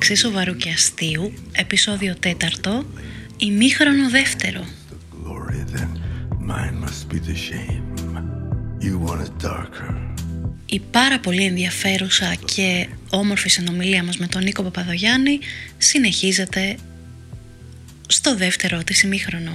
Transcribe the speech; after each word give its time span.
Μεταξύ 0.00 0.22
σοβαρού 0.22 0.56
και 0.56 0.70
αστείου, 0.70 1.32
επεισόδιο 1.52 2.14
τέταρτο, 2.18 2.84
ημίχρονο 3.36 4.10
δεύτερο. 4.10 4.60
The 4.60 5.16
glory, 5.16 5.76
then 5.76 5.90
mine 6.40 6.84
must 6.84 7.12
be 7.12 7.18
the 7.18 7.34
shame. 7.34 7.84
You 8.80 9.08
want 9.08 9.20
it 9.20 9.46
darker. 9.46 9.94
Η 10.66 10.80
πάρα 10.90 11.20
πολύ 11.20 11.44
ενδιαφέρουσα 11.44 12.34
και 12.44 12.88
όμορφη 13.10 13.48
συνομιλία 13.48 14.04
μας 14.04 14.16
με 14.16 14.26
τον 14.26 14.42
Νίκο 14.42 14.62
Παπαδογιάννη 14.62 15.38
συνεχίζεται 15.78 16.76
στο 18.08 18.36
δεύτερο 18.36 18.82
της 18.84 19.02
ημίχρονο. 19.02 19.52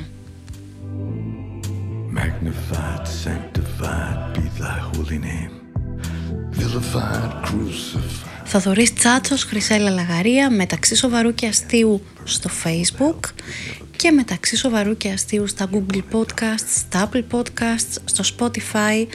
Magnified, 2.16 3.06
sanctified 3.26 4.18
be 4.34 4.46
thy 4.62 4.78
holy 4.92 5.20
name. 5.30 5.54
Vilified, 6.60 7.32
crucified. 7.46 8.33
Θοδωρής 8.56 8.94
Τσάτσος, 8.94 9.44
Χρυσέλα 9.44 9.90
Λαγαρία, 9.90 10.50
μεταξύ 10.50 10.96
σοβαρού 10.96 11.34
και 11.34 11.48
αστείου 11.48 12.02
στο 12.24 12.50
Facebook 12.64 13.20
και 13.96 14.12
μεταξύ 14.12 14.56
σοβαρού 14.56 14.98
και 14.98 15.10
αστείου 15.10 15.48
στα 15.48 15.70
Google 15.74 16.02
Podcasts, 16.12 16.68
στα 16.68 17.10
Apple 17.10 17.24
Podcasts, 17.32 18.02
στο 18.06 18.24
Spotify. 18.38 19.08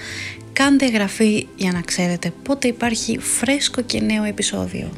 Κάντε 0.52 0.86
εγγραφή 0.86 1.46
για 1.56 1.72
να 1.72 1.80
ξέρετε 1.80 2.32
πότε 2.42 2.68
υπάρχει 2.68 3.18
φρέσκο 3.18 3.82
και 3.82 4.00
νέο 4.00 4.24
επεισόδιο. 4.24 4.90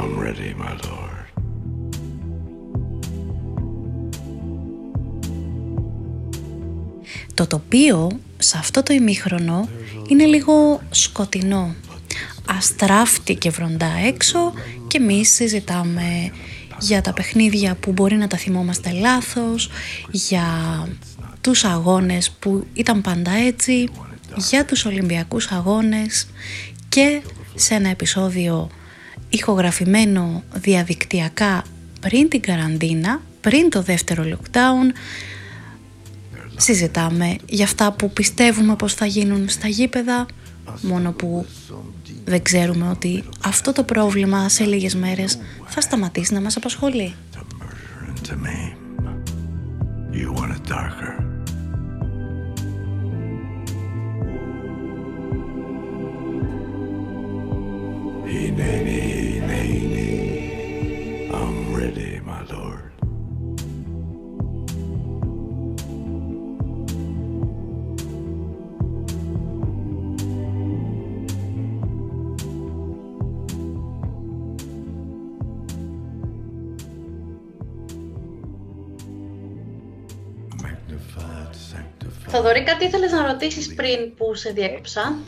I'm 0.00 0.18
ready, 0.22 0.54
my 0.62 0.72
lord. 0.86 1.10
Το 7.34 7.46
τοπίο 7.46 8.20
σε 8.38 8.58
αυτό 8.58 8.82
το 8.82 8.94
ημίχρονο 8.94 9.68
είναι 10.10 10.24
λίγο 10.24 10.80
σκοτεινό. 10.90 11.74
Αστράφτη 12.46 13.34
και 13.34 13.50
βροντά 13.50 13.92
έξω 14.06 14.52
και 14.86 14.98
εμείς 14.98 15.30
συζητάμε 15.34 16.32
για 16.80 17.00
τα 17.00 17.12
παιχνίδια 17.12 17.74
που 17.74 17.92
μπορεί 17.92 18.16
να 18.16 18.26
τα 18.26 18.36
θυμόμαστε 18.36 18.90
λάθος, 18.90 19.70
για 20.10 20.44
τους 21.40 21.64
αγώνες 21.64 22.30
που 22.30 22.66
ήταν 22.72 23.00
πάντα 23.00 23.30
έτσι, 23.30 23.88
για 24.36 24.64
τους 24.64 24.84
Ολυμπιακούς 24.84 25.50
αγώνες 25.50 26.26
και 26.88 27.20
σε 27.54 27.74
ένα 27.74 27.88
επεισόδιο 27.88 28.70
ηχογραφημένο 29.28 30.42
διαδικτυακά 30.54 31.64
πριν 32.00 32.28
την 32.28 32.40
καραντίνα, 32.40 33.20
πριν 33.40 33.70
το 33.70 33.82
δεύτερο 33.82 34.24
lockdown, 34.30 34.94
συζητάμε 36.60 37.36
για 37.48 37.64
αυτά 37.64 37.92
που 37.92 38.10
πιστεύουμε 38.10 38.76
πως 38.76 38.94
θα 38.94 39.06
γίνουν 39.06 39.48
στα 39.48 39.68
γήπεδα, 39.68 40.26
μόνο 40.80 41.12
που 41.12 41.46
δεν 42.24 42.42
ξέρουμε 42.42 42.88
ότι 42.90 43.24
αυτό 43.44 43.72
το 43.72 43.82
πρόβλημα 43.82 44.48
σε 44.48 44.64
λίγες 44.64 44.94
μέρες 44.94 45.38
θα 45.66 45.80
σταματήσει 45.80 46.34
να 46.34 46.40
μας 46.40 46.56
απασχολεί. 46.56 47.14
To 47.32 47.38
murder 47.38 48.08
and 48.08 48.26
to 48.26 48.36
maim. 48.36 48.80
Θοδωρή, 82.32 82.62
κάτι 82.62 82.84
ήθελες 82.84 83.12
να 83.12 83.32
ρωτήσεις 83.32 83.74
πριν 83.74 84.14
που 84.14 84.34
σε 84.34 84.52
διέκοψα; 84.52 85.18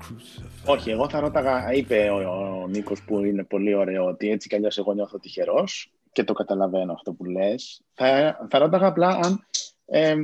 crucified. 0.00 0.66
Όχι, 0.66 0.90
εγώ 0.90 1.08
θα 1.08 1.20
ρώταγα, 1.20 1.72
είπε 1.72 2.10
ο, 2.10 2.16
ο 2.62 2.66
Νίκος 2.68 3.02
που 3.02 3.24
είναι 3.24 3.44
πολύ 3.44 3.74
ωραίο, 3.74 4.04
ότι 4.06 4.30
έτσι 4.30 4.48
κι 4.48 4.54
αλλιώς 4.54 4.78
εγώ 4.78 4.92
νιώθω 4.92 5.18
τυχερός 5.18 5.92
και 6.12 6.24
το 6.24 6.32
καταλαβαίνω 6.32 6.92
αυτό 6.92 7.12
που 7.12 7.24
λες. 7.24 7.80
Θα, 7.92 8.36
θα 8.50 8.58
ρώταγα 8.58 8.86
απλά 8.86 9.08
αν, 9.08 9.46
ε, 9.84 10.14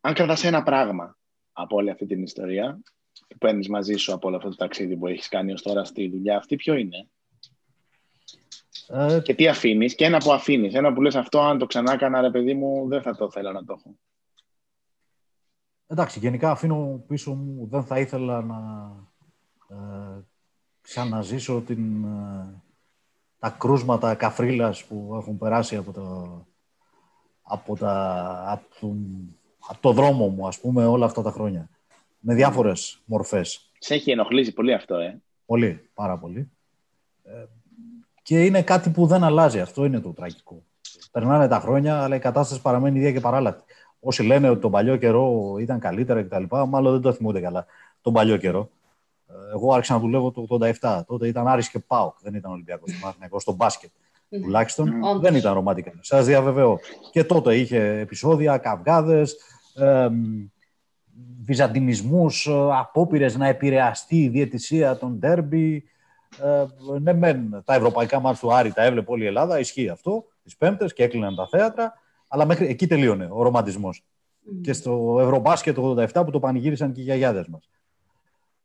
αν 0.00 0.14
κρατάς 0.14 0.44
ένα 0.44 0.62
πράγμα 0.62 1.16
από 1.52 1.76
όλη 1.76 1.90
αυτή 1.90 2.06
την 2.06 2.22
ιστορία 2.22 2.80
που 3.28 3.38
παίρνεις 3.38 3.68
μαζί 3.68 3.94
σου 3.94 4.12
από 4.12 4.28
όλο 4.28 4.36
αυτό 4.36 4.48
το 4.48 4.56
ταξίδι 4.56 4.96
που 4.96 5.06
έχεις 5.06 5.28
κάνει 5.28 5.52
ως 5.52 5.62
τώρα 5.62 5.84
στη 5.84 6.08
δουλειά 6.08 6.36
αυτή, 6.36 6.56
ποιο 6.56 6.74
είναι; 6.74 7.08
Ε, 8.88 9.20
και 9.22 9.34
τι 9.34 9.48
αφήνεις; 9.48 9.94
Και 9.94 10.04
ένα 10.04 10.18
που 10.18 10.32
αφήνεις, 10.32 10.74
ένα 10.74 10.92
που 10.92 11.02
λες 11.02 11.14
αυτό 11.14 11.40
αν 11.40 11.58
το 11.58 11.66
ξανά 11.66 11.92
έκανα 11.92 12.20
ρε 12.20 12.30
παιδί 12.30 12.54
μου 12.54 12.88
δεν 12.88 13.02
θα 13.02 13.16
το 13.16 13.30
θέλω 13.30 13.52
να 13.52 13.64
το 13.64 13.76
έχω. 13.78 13.94
Εντάξει, 15.88 16.18
γενικά 16.18 16.50
αφήνω 16.50 17.02
πίσω 17.06 17.34
μου, 17.34 17.66
δεν 17.70 17.84
θα 17.84 17.98
ήθελα 17.98 18.42
να 18.42 18.90
ε, 19.68 20.24
ξαναζήσω 20.80 21.60
την, 21.60 22.04
ε, 22.04 22.62
τα 23.38 23.50
κρούσματα 23.50 24.14
καφρίλας 24.14 24.84
που 24.84 25.12
έχουν 25.20 25.38
περάσει 25.38 25.76
από 25.76 25.92
το, 25.92 26.46
από, 27.42 27.76
τα, 27.76 28.44
από, 28.48 28.64
τον- 28.80 29.36
από 29.68 29.80
το 29.80 29.92
δρόμο 29.92 30.28
μου, 30.28 30.46
ας 30.46 30.60
πούμε, 30.60 30.86
όλα 30.86 31.04
αυτά 31.04 31.22
τα 31.22 31.30
χρόνια. 31.30 31.68
Με 32.18 32.34
διάφορες 32.34 33.00
μορφές. 33.04 33.70
Σε 33.78 33.94
έχει 33.94 34.10
ενοχλήσει 34.10 34.52
πολύ 34.52 34.72
αυτό, 34.74 34.94
ε; 34.96 35.20
Πολύ, 35.46 35.88
πάρα 35.94 36.18
πολύ. 36.18 36.50
Ε, 37.24 37.44
και 38.22 38.44
είναι 38.44 38.62
κάτι 38.62 38.90
που 38.90 39.06
δεν 39.06 39.24
αλλάζει. 39.24 39.60
Αυτό 39.60 39.84
είναι 39.84 40.00
το 40.00 40.12
τραγικό. 40.12 40.62
Περνάνε 41.10 41.48
τα 41.48 41.60
χρόνια, 41.60 42.02
αλλά 42.02 42.14
η 42.14 42.18
κατάσταση 42.18 42.60
παραμένει 42.62 42.98
ίδια 42.98 43.12
και 43.12 43.20
παράλληλα. 43.20 43.62
Όσοι 44.00 44.22
λένε 44.22 44.48
ότι 44.48 44.60
τον 44.60 44.70
παλιό 44.70 44.96
καιρό 44.96 45.56
ήταν 45.60 45.78
καλύτερα 45.78 46.22
κτλ., 46.22 46.44
μάλλον 46.68 46.92
δεν 46.92 47.00
το 47.00 47.12
θυμούνται 47.12 47.40
καλά 47.40 47.66
τον 48.00 48.12
παλιό 48.12 48.36
καιρό. 48.36 48.70
Ε, 49.28 49.32
Εγώ 49.52 49.74
άρχισα 49.74 49.92
να 49.92 50.00
δουλεύω 50.00 50.30
το 50.30 50.46
87. 50.80 51.00
Τότε 51.06 51.26
ήταν 51.28 51.48
Άρης 51.48 51.70
και 51.70 51.78
Πάοκ, 51.78 52.16
δεν 52.20 52.34
ήταν 52.34 52.50
Ολυμπιακός 52.52 52.98
Παναθηναϊκός 53.00 53.42
στο 53.42 53.52
μπάσκετ. 53.52 53.90
Τουλάχιστον 54.42 55.02
Όντως. 55.02 55.20
δεν 55.20 55.34
ήταν 55.34 55.54
ρομαντικά. 55.54 55.92
Σας 56.00 56.26
διαβεβαιώ. 56.26 56.78
Και 57.10 57.24
τότε 57.24 57.56
είχε 57.56 57.98
επεισόδια, 57.98 58.58
καυγάδες, 58.58 59.36
βυζαντινισμούς, 61.40 62.48
απόπειρες 62.72 63.36
να 63.36 63.46
επηρεαστεί 63.46 64.22
η 64.22 64.28
διαιτησία 64.28 64.96
των 64.96 65.18
ντέρμπι. 65.18 65.84
Ε, 66.42 66.64
ναι, 67.00 67.12
μεν 67.12 67.62
τα 67.64 67.74
ευρωπαϊκά 67.74 68.20
μάτια 68.20 68.40
του 68.40 68.54
Άρη 68.54 68.72
τα 68.72 68.82
έβλεπε 68.82 69.10
όλη 69.10 69.22
η 69.22 69.26
Ελλάδα, 69.26 69.58
ισχύει 69.58 69.88
αυτό, 69.88 70.24
τις 70.42 70.56
Πέμπτες 70.56 70.92
και 70.92 71.02
έκλειναν 71.02 71.34
τα 71.34 71.48
θέατρα. 71.48 71.92
Αλλά 72.28 72.46
μέχρι 72.46 72.66
εκεί 72.66 72.86
τελείωνε 72.86 73.28
ο 73.30 73.42
ρομαντισμός. 73.42 74.04
Και 74.60 74.72
στο 74.72 75.18
Ευρωμπάσκετ 75.20 75.74
το 75.74 75.90
87 75.90 76.22
που 76.24 76.30
το 76.30 76.40
πανηγύρισαν 76.40 76.92
και 76.92 77.00
οι 77.00 77.04
γιαγιάδες 77.04 77.46
μας. 77.46 77.68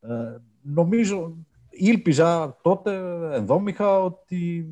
Ε, 0.02 0.38
νομίζω, 0.62 1.36
ήλπιζα 1.70 2.58
τότε 2.62 2.92
ενδόμηχα 3.32 4.00
ότι 4.00 4.68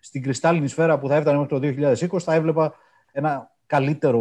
στην 0.00 0.22
κρυστάλλινη 0.22 0.68
σφαίρα 0.68 0.98
που 0.98 1.08
θα 1.08 1.14
έφτανε 1.14 1.38
μέχρι 1.38 1.74
το 1.74 1.86
2020 2.16 2.18
θα 2.18 2.34
έβλεπα 2.34 2.74
ένα 3.12 3.50
καλύτερο, 3.66 4.20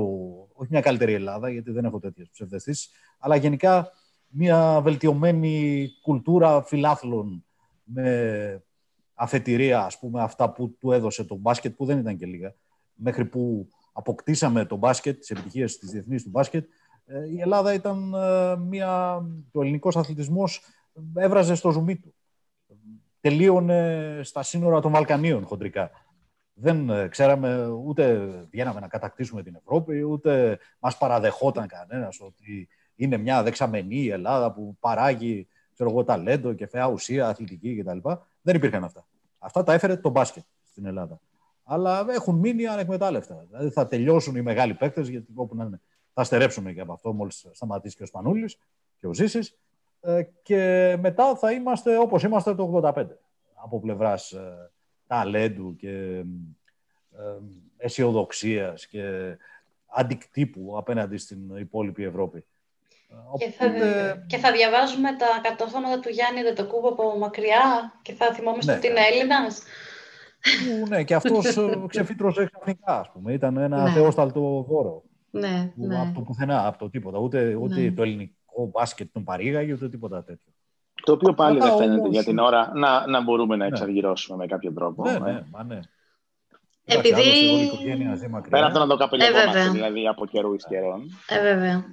όχι 0.53 0.67
μια 0.71 0.81
καλύτερη 0.81 1.13
Ελλάδα, 1.13 1.50
γιατί 1.50 1.71
δεν 1.71 1.85
έχω 1.85 2.00
τέτοιες 2.00 2.29
ψευδεστήσεις, 2.29 2.89
αλλά 3.19 3.35
γενικά 3.35 3.91
μια 4.27 4.79
βελτιωμένη 4.81 5.88
κουλτούρα 6.01 6.63
φιλάθλων 6.63 7.45
με 7.83 8.63
αφετηρία, 9.13 9.85
ας 9.85 10.00
πούμε, 10.00 10.21
αυτά 10.21 10.51
που 10.51 10.75
του 10.79 10.91
έδωσε 10.91 11.24
το 11.24 11.35
μπάσκετ, 11.35 11.75
που 11.75 11.85
δεν 11.85 11.97
ήταν 11.97 12.17
και 12.17 12.25
λίγα, 12.25 12.53
μέχρι 13.01 13.25
που 13.25 13.68
αποκτήσαμε 13.94 14.65
το 14.65 14.75
μπάσκετ, 14.75 15.19
τις 15.19 15.30
επιτυχίες 15.30 15.77
της 15.77 15.89
διεθνής 15.89 16.24
του 16.24 16.30
μπάσκετ, 16.30 16.69
ε, 17.06 17.30
η 17.30 17.42
Ελλάδα 17.42 17.74
ήταν 17.74 18.13
ε, 18.13 18.56
μια... 18.56 19.21
Ο 19.51 19.62
ελληνικός 19.62 19.95
αθλητισμός 19.95 20.62
έβραζε 21.15 21.56
στο 21.56 21.71
ζουμί 21.71 21.95
του. 21.95 22.13
Τελείωνε 23.19 24.19
στα 24.24 24.44
σύνορα 24.44 24.80
των 24.80 24.92
Βαλκανίων 24.92 25.45
χοντρικά. 25.45 25.92
Δεν 26.53 26.89
ε, 26.89 27.07
ξέραμε, 27.07 27.68
ούτε 27.68 28.30
βγαίναμε 28.51 28.80
να 28.80 28.88
κατακτήσουμε 28.88 29.44
την 29.44 29.56
Ευρώπη, 29.56 30.03
ούτε 30.03 30.59
μας 30.80 30.98
παραδεχόταν 30.98 31.68
κανένας 31.68 32.21
ότι 32.21 32.68
είναι 32.95 33.18
μια 33.18 33.44
δεξαμενή 33.44 34.01
η 34.01 34.09
Ελλάδα 34.09 34.53
που 34.53 34.77
παράγει 34.80 35.48
ξέρω 35.74 35.89
εγώ, 35.89 36.03
ταλέντο 36.03 36.53
και 36.53 36.68
φαιά 36.68 36.88
ουσία, 36.88 37.27
αθλητική 37.27 37.75
κτλ. 37.75 37.98
Δεν 38.42 38.56
υπήρχαν 38.56 38.83
αυτά. 38.83 39.06
Αυτά 39.39 39.63
τα 39.63 39.74
έφερε 39.74 39.98
το 39.98 40.09
μπάσκετ 40.09 40.44
στην 40.63 40.86
Ελλάδα. 40.86 41.19
Αλλά 41.73 42.06
έχουν 42.09 42.35
μείνει 42.35 42.68
ανεκμετάλλευτα. 42.68 43.45
Δηλαδή 43.50 43.69
θα 43.69 43.88
τελειώσουν 43.88 44.35
οι 44.35 44.41
μεγάλοι 44.41 44.73
παίκτες, 44.73 45.07
γιατί 45.07 45.31
όπου 45.35 45.56
να 45.56 45.63
είναι, 45.63 45.81
θα 46.13 46.23
στερέψουμε 46.23 46.73
και 46.73 46.81
από 46.81 46.94
αυτό 46.94 47.13
μόλις 47.13 47.47
σταματήσει 47.51 47.95
και 47.95 48.03
ο 48.03 48.06
Σπανούλης 48.06 48.57
και 49.00 49.07
ο 49.07 49.13
Ζήσης. 49.13 49.57
Ε, 50.01 50.21
και 50.41 50.95
μετά 51.00 51.35
θα 51.35 51.51
είμαστε 51.51 51.97
όπως 51.97 52.23
είμαστε 52.23 52.56
το 52.56 52.81
85. 52.83 53.06
Από 53.53 53.79
πλευράς 53.79 54.31
ε, 54.31 54.71
ταλέντου 55.07 55.75
και 55.75 56.23
ε, 57.12 57.38
αισιοδοξίας 57.77 58.88
και 58.88 59.38
αντικτύπου 59.85 60.77
απέναντι 60.77 61.17
στην 61.17 61.57
υπόλοιπη 61.57 62.03
Ευρώπη. 62.03 62.45
Και 63.38 63.50
θα, 63.50 63.65
και 64.27 64.38
θα 64.38 64.51
διαβάζουμε 64.51 65.15
τα 65.15 65.27
κατόρθωματα 65.44 66.00
του 66.00 66.09
Γιάννη 66.09 66.41
Δετοκούμπο 66.41 66.89
από 66.89 67.17
μακριά 67.17 67.94
και 68.01 68.13
θα 68.13 68.33
θυμόμαστε 68.33 68.71
ναι. 68.71 68.77
ότι 68.77 68.88
είναι 68.88 69.00
Έλληνας. 69.12 69.63
Ναι, 70.88 71.03
και 71.03 71.15
αυτός 71.15 71.57
ε, 71.57 71.83
ξεφύτρωσε 71.88 72.49
ξαφνικά, 72.53 72.99
ας 72.99 73.11
πούμε. 73.13 73.33
Ήταν 73.33 73.57
ένα 73.57 73.83
ναι. 73.83 73.89
θεόσταλτο 73.89 74.65
δώρο. 74.69 75.03
Ναι, 75.31 75.71
ναι. 75.75 75.99
Από 75.99 76.13
το 76.13 76.21
πουθενά, 76.21 76.67
από 76.67 76.77
το 76.77 76.89
τίποτα. 76.89 77.17
Ούτε, 77.17 77.55
ούτε 77.55 77.81
ναι. 77.81 77.91
το 77.91 78.01
ελληνικό 78.01 78.69
μπάσκετ 78.71 79.07
τον 79.13 79.23
παρήγαγε, 79.23 79.73
ούτε 79.73 79.89
τίποτα 79.89 80.23
τέτοιο. 80.23 80.53
Το 81.03 81.11
οποίο 81.11 81.33
πάλι 81.33 81.59
δεν 81.59 81.77
φαίνεται 81.77 81.99
όμως... 81.99 82.11
για 82.11 82.23
την 82.23 82.38
ώρα 82.38 82.71
να, 82.75 83.07
να 83.07 83.21
μπορούμε 83.21 83.55
να 83.55 83.63
ναι. 83.63 83.69
εξαργυρώσουμε 83.69 84.38
με 84.38 84.45
κάποιο 84.45 84.73
τρόπο. 84.73 85.03
Ναι, 85.03 85.19
ναι, 85.19 85.43
μα 85.51 85.63
ναι. 85.63 85.79
Επειδή... 86.85 87.71
Πέρα 88.49 88.65
από 88.65 88.73
το 88.73 88.79
να 88.79 88.88
το 88.88 88.97
καπελευόμαστε, 88.97 89.61
ε, 89.61 89.69
δηλαδή 89.69 90.07
από 90.07 90.25
καιρούς 90.25 90.55
εις 90.55 90.65
καιρών. 90.67 91.01
Ε, 91.27 91.41
βέβαια. 91.41 91.85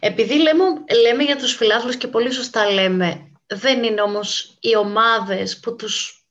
Επειδή 0.00 0.34
λέμε, 0.34 0.64
λέμε 1.02 1.22
για 1.22 1.36
τους 1.36 1.54
φιλάθλους 1.54 1.96
και 1.96 2.06
πολύ 2.06 2.32
σωστά 2.32 2.70
λέμε, 2.70 3.32
δεν 3.46 3.82
είναι 3.82 4.00
όμως 4.00 4.58
οι 4.60 4.76
ομάδες 4.76 5.60
που 5.60 5.76
τους 5.76 6.21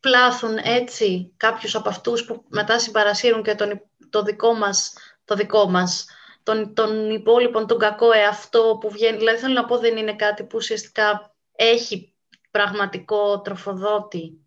πλάθουν 0.00 0.56
έτσι 0.62 1.32
κάποιους 1.36 1.74
από 1.74 1.88
αυτούς 1.88 2.24
που 2.24 2.44
μετά 2.48 2.78
συμπαρασύρουν 2.78 3.42
και 3.42 3.54
τον, 3.54 3.82
το 4.10 4.22
δικό 4.22 4.54
μας, 4.54 4.92
το 5.24 5.34
δικό 5.34 5.68
μας 5.68 6.06
τον, 6.42 6.74
τον 6.74 7.10
υπόλοιπον, 7.10 7.66
τον 7.66 7.78
κακό 7.78 8.12
εαυτό 8.12 8.78
που 8.80 8.90
βγαίνει. 8.90 9.16
Δηλαδή 9.16 9.38
θέλω 9.38 9.54
να 9.54 9.64
πω 9.64 9.78
δεν 9.78 9.96
είναι 9.96 10.16
κάτι 10.16 10.42
που 10.42 10.56
ουσιαστικά 10.56 11.34
έχει 11.52 12.14
πραγματικό 12.50 13.40
τροφοδότη. 13.40 14.38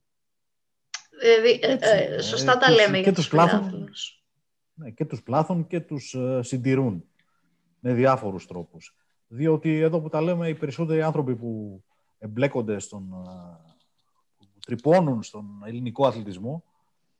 Δηλαδή, 1.21 1.59
ε, 1.61 1.77
ε, 1.79 2.21
σωστά 2.21 2.57
τα 2.57 2.71
λέμε 2.71 2.97
και 2.97 3.03
για 3.03 3.13
τους 3.13 3.27
πλάθουν, 3.27 3.89
ναι, 4.73 4.89
και 4.89 5.05
τους 5.05 5.23
πλάθουν 5.23 5.67
και 5.67 5.79
τους 5.79 6.13
ε, 6.13 6.39
συντηρούν 6.43 7.03
με 7.79 7.93
διάφορους 7.93 8.45
τρόπους. 8.45 8.95
Διότι 9.27 9.79
εδώ 9.79 10.01
που 10.01 10.09
τα 10.09 10.21
λέμε 10.21 10.47
οι 10.47 10.55
περισσότεροι 10.55 11.01
άνθρωποι 11.01 11.35
που 11.35 11.83
εμπλέκονται 12.17 12.79
στον, 12.79 13.09
που 13.09 13.72
τρυπώνουν 14.65 15.23
στον 15.23 15.61
ελληνικό 15.65 16.07
αθλητισμό 16.07 16.63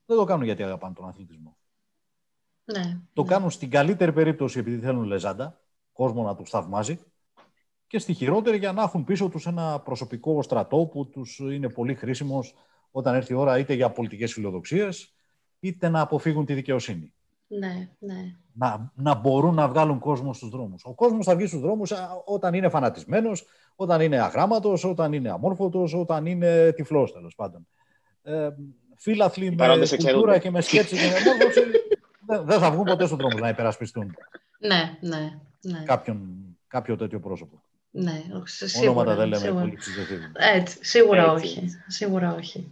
δεν 0.05 0.17
το 0.17 0.23
κάνουν 0.23 0.45
γιατί 0.45 0.63
αγαπάνε 0.63 0.93
τον 0.93 1.07
αθλητισμό. 1.07 1.57
Ναι, 2.63 3.01
το 3.13 3.21
ναι. 3.21 3.27
κάνουν 3.27 3.49
στην 3.49 3.69
καλύτερη 3.69 4.13
περίπτωση 4.13 4.59
επειδή 4.59 4.79
θέλουν 4.79 5.03
λεζάντα, 5.03 5.59
κόσμο 5.91 6.23
να 6.23 6.35
τους 6.35 6.49
θαυμάζει 6.49 6.99
και 7.87 7.99
στη 7.99 8.13
χειρότερη 8.13 8.57
για 8.57 8.71
να 8.71 8.81
έχουν 8.81 9.03
πίσω 9.03 9.29
τους 9.29 9.45
ένα 9.45 9.79
προσωπικό 9.79 10.41
στρατό 10.41 10.85
που 10.85 11.09
τους 11.09 11.39
είναι 11.39 11.69
πολύ 11.69 11.95
χρήσιμος 11.95 12.55
όταν 12.91 13.15
έρθει 13.15 13.33
η 13.33 13.35
ώρα 13.35 13.57
είτε 13.57 13.73
για 13.73 13.91
πολιτικές 13.91 14.33
φιλοδοξίες 14.33 15.13
είτε 15.59 15.89
να 15.89 16.01
αποφύγουν 16.01 16.45
τη 16.45 16.53
δικαιοσύνη. 16.53 17.13
Ναι, 17.47 17.89
ναι. 17.99 18.35
Να, 18.53 18.91
να 18.95 19.15
μπορούν 19.15 19.53
να 19.53 19.67
βγάλουν 19.67 19.99
κόσμο 19.99 20.33
στους 20.33 20.49
δρόμους. 20.49 20.85
Ο 20.85 20.93
κόσμος 20.93 21.25
θα 21.25 21.35
βγει 21.35 21.45
στους 21.45 21.59
δρόμους 21.59 21.91
όταν 22.25 22.53
είναι 22.53 22.69
φανατισμένος, 22.69 23.45
όταν 23.75 24.01
είναι 24.01 24.19
αγράμματος, 24.19 24.83
όταν 24.83 25.13
είναι 25.13 25.29
αμόρφωτος, 25.29 25.93
όταν 25.93 26.25
είναι 26.25 26.71
τυφλός 26.71 27.13
τέλος 27.13 27.35
πάντων. 27.35 27.67
Ε, 28.23 28.49
φίλαθλοι 28.97 29.55
με 29.55 29.77
κουλτούρα 29.97 30.37
και 30.37 30.51
με 30.51 30.61
σκέψη 30.61 30.95
και 30.95 31.01
με 31.01 31.31
μόρφωση 31.31 31.61
δεν 32.45 32.59
θα 32.59 32.71
βγουν 32.71 32.83
ποτέ 32.83 33.05
στον 33.05 33.17
δρόμο 33.17 33.37
να 33.37 33.49
υπερασπιστούν 33.49 34.15
ναι, 34.67 34.97
ναι, 35.01 35.39
ναι. 35.61 35.83
Κάποιον, 35.85 36.19
κάποιο 36.67 36.95
τέτοιο 36.95 37.19
πρόσωπο. 37.19 37.63
Ναι, 37.91 38.21
σίγουρα. 38.43 38.89
Ονόματα 38.89 39.15
δεν 39.15 39.27
λέμε 39.27 39.45
σίγουρα. 39.45 39.61
πολύ 39.61 39.77
Έτσι, 40.33 40.77
σίγουρα 40.81 41.23
Έτσι. 41.23 41.33
όχι. 41.33 41.69
Σίγουρα 41.87 42.35
όχι. 42.35 42.67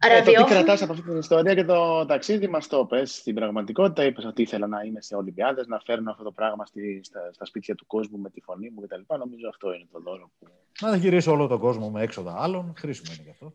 Ε, 0.00 0.22
το 0.22 0.32
τι 0.32 0.44
κρατάς 0.44 0.82
από 0.82 0.92
αυτή 0.92 1.04
την 1.04 1.18
ιστορία 1.18 1.54
και 1.54 1.64
το 1.64 2.06
ταξίδι 2.06 2.48
μας 2.48 2.66
το 2.66 2.84
πες 2.84 3.14
στην 3.14 3.34
πραγματικότητα. 3.34 4.04
Είπες 4.04 4.24
ότι 4.24 4.42
ήθελα 4.42 4.66
να 4.66 4.82
είμαι 4.82 5.00
σε 5.00 5.14
Ολυμπιάδες, 5.14 5.66
να 5.66 5.80
φέρνω 5.84 6.10
αυτό 6.10 6.22
το 6.22 6.30
πράγμα 6.30 6.66
στη, 6.66 7.00
στα, 7.04 7.30
στα, 7.32 7.44
σπίτια 7.44 7.74
του 7.74 7.86
κόσμου 7.86 8.18
με 8.18 8.30
τη 8.30 8.40
φωνή 8.40 8.70
μου 8.70 8.80
κτλ. 8.80 9.16
Νομίζω 9.18 9.48
αυτό 9.48 9.72
είναι 9.72 9.86
το 9.92 10.00
δώρο 10.00 10.30
που... 10.38 10.46
Να 10.80 10.96
γυρίσω 10.96 11.32
όλο 11.32 11.46
τον 11.46 11.58
κόσμο 11.58 11.90
με 11.90 12.02
έξοδα 12.02 12.34
άλλων, 12.38 12.74
χρήσιμο 12.78 13.12
είναι 13.14 13.22
γι' 13.24 13.30
αυτό. 13.30 13.54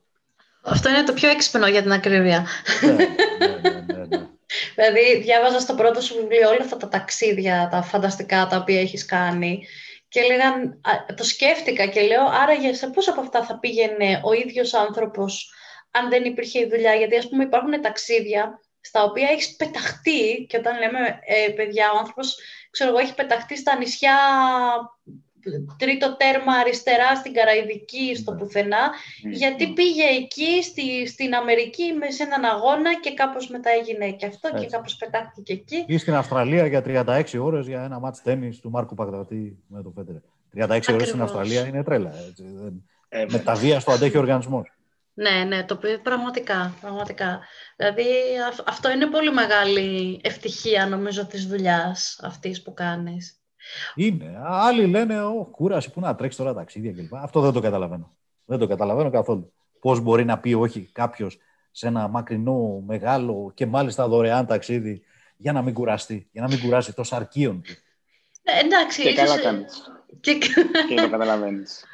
Αυτό 0.62 0.90
είναι 0.90 1.04
το 1.04 1.14
πιο 1.14 1.30
έξυπνο 1.30 1.68
για 1.68 1.82
την 1.82 1.92
ακρίβεια. 1.92 2.48
ναι, 2.82 2.94
ναι, 3.70 3.94
ναι, 3.94 4.06
ναι. 4.06 4.28
δηλαδή, 4.76 5.22
διάβαζα 5.22 5.60
στο 5.60 5.74
πρώτο 5.74 6.02
σου 6.02 6.16
βιβλίο 6.16 6.50
όλα 6.50 6.62
αυτά 6.62 6.78
τα 6.78 6.88
ταξίδια, 6.88 7.68
τα 7.72 7.82
φανταστικά 7.82 8.48
τα 8.48 8.58
οποία 8.58 8.80
έχεις 8.80 9.06
κάνει 9.06 9.66
και 10.08 10.22
λέγαν, 10.22 10.82
το 11.16 11.24
σκέφτηκα 11.24 11.86
και 11.86 12.02
λέω, 12.02 12.26
άραγε 12.44 12.74
σε 12.74 12.88
πώς 12.88 13.08
από 13.08 13.22
αυτά 13.22 13.44
θα 13.44 13.60
πήγαινε 13.60 14.22
ο 14.24 14.34
ίδιος 14.34 14.74
άνθρωπος 14.74 15.54
αν 15.94 16.10
δεν 16.10 16.24
υπήρχε 16.24 16.60
η 16.60 16.70
δουλειά. 16.70 16.94
Γιατί, 16.94 17.18
ας 17.18 17.30
πούμε, 17.30 17.44
υπάρχουν 17.44 17.82
ταξίδια 17.82 18.60
στα 18.82 19.04
οποία 19.04 19.28
έχεις 19.32 19.56
πεταχτεί 19.56 20.46
και 20.50 20.58
όταν 20.58 20.78
λέμε 20.80 21.00
ε, 21.26 21.52
παιδιά, 21.52 21.92
ο 21.92 21.98
άνθρωπος, 21.98 22.38
ξέρω 22.70 22.90
εγώ, 22.90 23.00
έχει 23.00 23.14
πεταχτεί 23.14 23.58
στα 23.58 23.78
νησιά 23.78 24.16
τρίτο 25.78 26.16
τέρμα 26.16 26.54
αριστερά 26.54 27.16
στην 27.16 27.34
Καραϊδική, 27.34 28.16
στο 28.16 28.32
ναι. 28.32 28.38
πουθενά, 28.38 28.92
γιατί 29.32 29.74
πήγε 29.74 30.04
εκεί 30.04 30.64
στη, 30.64 31.08
στην 31.08 31.36
Αμερική 31.36 31.84
σε 32.08 32.24
έναν 32.24 32.44
αγώνα 32.46 33.00
και 33.00 33.14
κάπως 33.14 33.50
μετά 33.50 33.70
έγινε 33.70 34.12
και 34.12 34.26
αυτό 34.26 34.50
Έτσι. 34.52 34.66
και 34.66 34.72
κάπως 34.72 34.96
πετάχτηκε 34.96 35.54
εκεί. 35.54 35.84
Ή 35.88 35.98
στην 35.98 36.14
Αυστραλία 36.14 36.66
για 36.66 36.84
36 36.86 37.24
ώρες 37.40 37.68
για 37.68 37.84
ένα 37.84 38.00
μάτς 38.00 38.22
τέννις 38.22 38.60
του 38.60 38.70
Μάρκου 38.70 38.96
Παγδατή 38.96 39.58
με 39.68 39.84
το 39.84 39.94
Φέντερ. 39.96 40.16
36 40.56 40.94
ώρες 40.94 41.08
στην 41.08 41.22
Αυστραλία 41.22 41.68
είναι 41.68 41.84
τρέλα. 41.84 42.14
Έτσι. 42.28 42.44
Ε, 43.10 43.26
με 43.30 43.40
τα 43.40 43.54
βία 43.54 43.80
στο 43.80 43.92
αντέχει 43.92 44.18
ο 44.18 44.20
οργανισμός. 44.20 44.72
Ναι, 45.14 45.44
ναι, 45.48 45.64
το 45.64 45.74
οποίο 45.74 46.00
πραγματικά, 46.00 46.78
πραγματικά. 46.82 47.42
Δηλαδή 47.76 48.06
αυτό 48.66 48.92
είναι 48.92 49.06
πολύ 49.06 49.32
μεγάλη 49.32 50.20
ευτυχία 50.24 50.88
νομίζω 50.88 51.26
της 51.26 51.48
δουλειάς 51.48 52.20
αυτής 52.24 52.62
που 52.62 52.74
κάνεις. 52.74 53.38
Είναι. 53.96 54.42
Άλλοι 54.46 54.88
λένε, 54.88 55.24
Ω, 55.24 55.46
κούραση, 55.52 55.92
πού 55.92 56.00
να 56.00 56.16
τρέξεις 56.16 56.40
τώρα 56.40 56.54
ταξίδια 56.54 56.92
κλπ. 56.92 57.16
Αυτό 57.16 57.42
δεν 57.42 57.52
το 57.52 57.60
καταλαβαίνω. 57.60 58.18
Δεν 58.46 58.60
το 58.60 58.68
καταλαβαίνω 58.68 59.10
καθόλου. 59.10 59.54
Πώς 59.80 60.00
μπορεί 60.00 60.26
να 60.26 60.40
πει 60.40 60.54
όχι 60.54 60.90
κάποιος 60.92 61.38
σε 61.72 61.88
ένα 61.88 62.08
μακρινό, 62.08 62.84
μεγάλο 62.86 63.52
και 63.54 63.66
μάλιστα 63.66 64.08
δωρεάν 64.08 64.46
ταξίδι 64.46 65.04
για 65.38 65.52
να 65.52 65.62
μην 65.62 65.74
κουραστεί, 65.74 66.30
για 66.32 66.42
να 66.42 66.48
μην 66.48 66.60
κουράσει 66.60 66.94
το 66.94 67.04
σαρκίον 67.04 67.62
του. 67.62 67.72
Ε, 68.44 68.66
εντάξει. 68.66 69.02
Και 69.02 69.14
καλά 69.14 69.40
κάνεις. 69.40 69.92
Και... 70.20 70.38
και 70.88 70.96
το 70.96 71.10
καταλαβαίνεις. 71.10 71.86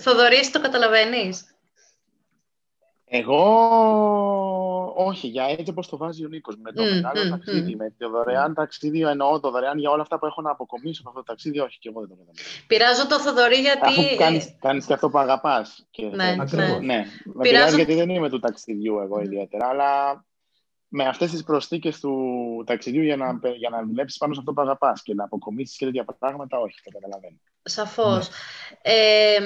Θοδωρής, 0.00 0.50
το 0.50 0.60
καταλαβαίνεις; 0.60 1.51
Εγώ 3.14 3.42
όχι, 4.96 5.26
για 5.26 5.44
έτσι 5.44 5.70
όπως 5.70 5.88
το 5.88 5.96
βάζει 5.96 6.24
ο 6.24 6.28
Νίκος. 6.28 6.56
Με 6.62 6.72
το 6.72 6.82
mm, 6.82 6.86
μεγάλο 6.86 7.22
mm, 7.26 7.30
ταξίδι, 7.30 7.72
mm. 7.74 7.76
με 7.76 7.94
το 7.98 8.10
δωρεάν 8.10 8.54
ταξίδι, 8.54 9.00
εννοώ 9.00 9.40
το 9.40 9.50
δωρεάν 9.50 9.78
για 9.78 9.90
όλα 9.90 10.02
αυτά 10.02 10.18
που 10.18 10.26
έχω 10.26 10.42
να 10.42 10.50
αποκομίσω 10.50 11.00
από 11.00 11.08
αυτό 11.08 11.20
το 11.20 11.26
ταξίδι, 11.26 11.58
όχι 11.58 11.78
και 11.78 11.88
εγώ 11.88 12.00
δεν 12.00 12.08
το 12.08 12.14
καταλαβαίνω. 12.14 12.48
Πειράζω 12.66 13.06
το 13.06 13.20
Θοδωρή 13.20 13.56
γιατί. 13.56 13.88
Αφού 13.88 14.16
κάνεις 14.16 14.54
κάνεις 14.60 14.86
και 14.86 14.92
αυτό 14.92 15.08
που 15.08 15.18
αγαπάς. 15.18 15.86
Ναι, 16.14 16.34
ναι. 16.34 16.78
ναι. 16.78 17.04
Με 17.24 17.42
πειράζει 17.42 17.76
γιατί 17.76 17.94
δεν 17.94 18.08
είμαι 18.08 18.28
του 18.28 18.38
ταξιδιού 18.38 18.98
εγώ 18.98 19.20
ιδιαίτερα, 19.20 19.68
αλλά 19.68 20.24
με 20.94 21.04
αυτές 21.04 21.30
τις 21.30 21.44
προσθήκες 21.44 22.00
του 22.00 22.14
ταξιδιού 22.66 23.02
για 23.02 23.16
να, 23.16 23.40
για 23.56 23.70
να 23.70 23.84
δουλέψεις 23.84 24.18
πάνω 24.18 24.34
σε 24.34 24.40
αυτό 24.40 24.52
που 24.52 24.60
αγαπάς 24.60 25.02
και 25.02 25.14
να 25.14 25.24
αποκομίσεις 25.24 25.76
και 25.76 25.84
τέτοια 25.84 26.04
πράγματα, 26.18 26.58
όχι, 26.58 26.80
το 26.84 26.90
καταλαβαίνω. 26.90 27.36
Σαφώς. 27.62 28.28
Ναι. 28.28 28.92
Ε, 28.92 29.38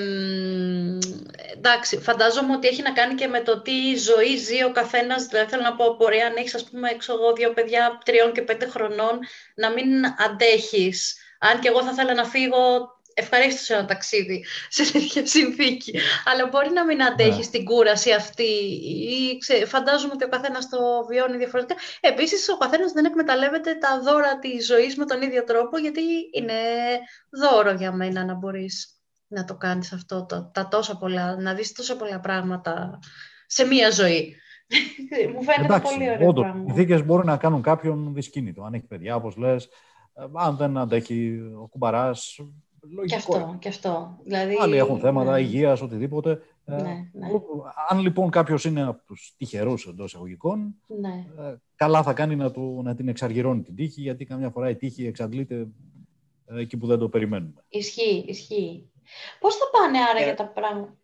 εντάξει, 1.56 1.98
φαντάζομαι 1.98 2.54
ότι 2.54 2.68
έχει 2.68 2.82
να 2.82 2.92
κάνει 2.92 3.14
και 3.14 3.26
με 3.26 3.40
το 3.40 3.60
τι 3.60 3.96
ζωή 3.96 4.36
ζει 4.36 4.64
ο 4.64 4.72
καθένας. 4.72 5.26
Δηλαδή, 5.26 5.50
θέλω 5.50 5.62
να 5.62 5.76
πω, 5.76 5.94
μπορεί 5.94 6.18
αν 6.18 6.36
έχεις, 6.36 6.54
ας 6.54 6.64
πούμε, 6.64 6.90
έξω 6.90 7.12
εγώ 7.12 7.32
δύο 7.32 7.52
παιδιά 7.52 8.00
τριών 8.04 8.32
και 8.32 8.42
πέντε 8.42 8.66
χρονών, 8.66 9.18
να 9.54 9.70
μην 9.70 9.88
αντέχεις. 10.26 11.16
Αν 11.38 11.60
και 11.60 11.68
εγώ 11.68 11.82
θα 11.82 11.90
ήθελα 11.90 12.14
να 12.14 12.24
φύγω 12.24 12.95
ευχαρίστως 13.18 13.70
ένα 13.70 13.84
ταξίδι 13.84 14.44
σε 14.68 14.92
τέτοια 14.92 15.26
συνθήκη. 15.26 15.98
Αλλά 16.24 16.46
μπορεί 16.46 16.70
να 16.70 16.84
μην 16.84 17.02
αντέχει 17.02 17.42
yeah. 17.44 17.50
την 17.50 17.64
κούραση 17.64 18.12
αυτή. 18.12 18.52
Ή, 18.92 19.38
ξέ, 19.38 19.66
φαντάζομαι 19.66 20.12
ότι 20.12 20.24
ο 20.24 20.28
καθένας 20.28 20.68
το 20.68 20.78
βιώνει 21.08 21.36
διαφορετικά. 21.36 21.80
Επίσης, 22.00 22.48
ο 22.48 22.56
καθένας 22.56 22.92
δεν 22.92 23.04
εκμεταλλεύεται 23.04 23.74
τα 23.74 24.00
δώρα 24.02 24.38
της 24.38 24.66
ζωής 24.66 24.96
με 24.96 25.04
τον 25.04 25.22
ίδιο 25.22 25.44
τρόπο, 25.44 25.78
γιατί 25.78 26.02
είναι 26.32 26.54
δώρο 27.30 27.70
για 27.70 27.92
μένα 27.92 28.24
να 28.24 28.34
μπορείς 28.34 29.00
να 29.26 29.44
το 29.44 29.56
κάνεις 29.56 29.92
αυτό, 29.92 30.26
το, 30.26 30.50
τα 30.54 30.68
τόσα 30.68 30.96
πολλά, 30.96 31.36
να 31.36 31.54
δεις 31.54 31.72
τόσα 31.72 31.96
πολλά 31.96 32.20
πράγματα 32.20 32.98
σε 33.46 33.64
μία 33.66 33.90
ζωή. 33.90 34.36
Μου 35.34 35.42
φαίνεται 35.42 35.74
Εντάξει, 35.74 35.92
πολύ 35.92 36.10
ωραίο 36.10 36.28
όντως, 36.28 36.44
πράγμα. 36.44 36.64
Οι 36.68 36.72
δίκες 36.72 37.04
μπορούν 37.04 37.26
να 37.26 37.36
κάνουν 37.36 37.62
κάποιον 37.62 38.14
δυσκίνητο. 38.14 38.62
Αν 38.62 38.74
έχει 38.74 38.86
παιδιά, 38.86 39.16
όπως 39.16 39.36
λες, 39.36 39.64
ε, 40.14 40.24
αν 40.34 40.56
δεν 40.56 40.76
αντέχει 40.78 41.40
ο 41.62 41.66
κουμπαράς, 41.66 42.38
Λογικό. 42.90 43.04
Και 43.06 43.14
αυτό, 43.14 43.56
και 43.58 43.68
αυτό. 43.68 44.18
Δηλαδή, 44.24 44.56
Άλλοι 44.60 44.76
έχουν 44.76 44.98
θέματα 44.98 45.32
ναι. 45.32 45.40
υγείας, 45.40 45.80
οτιδήποτε. 45.80 46.40
Ε, 46.64 46.74
ναι, 46.74 47.10
ναι. 47.12 47.28
Αν 47.88 47.98
λοιπόν 47.98 48.30
κάποιος 48.30 48.64
είναι 48.64 48.82
από 48.82 49.02
τους 49.06 49.34
τυχερούς 49.36 49.86
εντός 49.86 50.06
εισαγωγικών, 50.06 50.74
ναι. 50.86 51.26
ε, 51.38 51.56
καλά 51.74 52.02
θα 52.02 52.12
κάνει 52.12 52.36
να, 52.36 52.50
του, 52.50 52.80
να 52.84 52.94
την 52.94 53.08
εξαργυρώνει 53.08 53.62
την 53.62 53.74
τύχη, 53.74 54.00
γιατί 54.00 54.24
καμιά 54.24 54.50
φορά 54.50 54.70
η 54.70 54.76
τύχη 54.76 55.06
εξαντλείται 55.06 55.68
ε, 56.46 56.60
εκεί 56.60 56.76
που 56.76 56.86
δεν 56.86 56.98
το 56.98 57.08
περιμένουμε. 57.08 57.64
Ισχύει, 57.68 58.24
ισχύει. 58.26 58.90
Πώς 59.40 59.56
θα 59.56 59.64
πάνε 59.72 59.98
άρα 60.10 60.20
για 60.20 60.34
τα 60.34 60.46
πράγματα. 60.48 60.96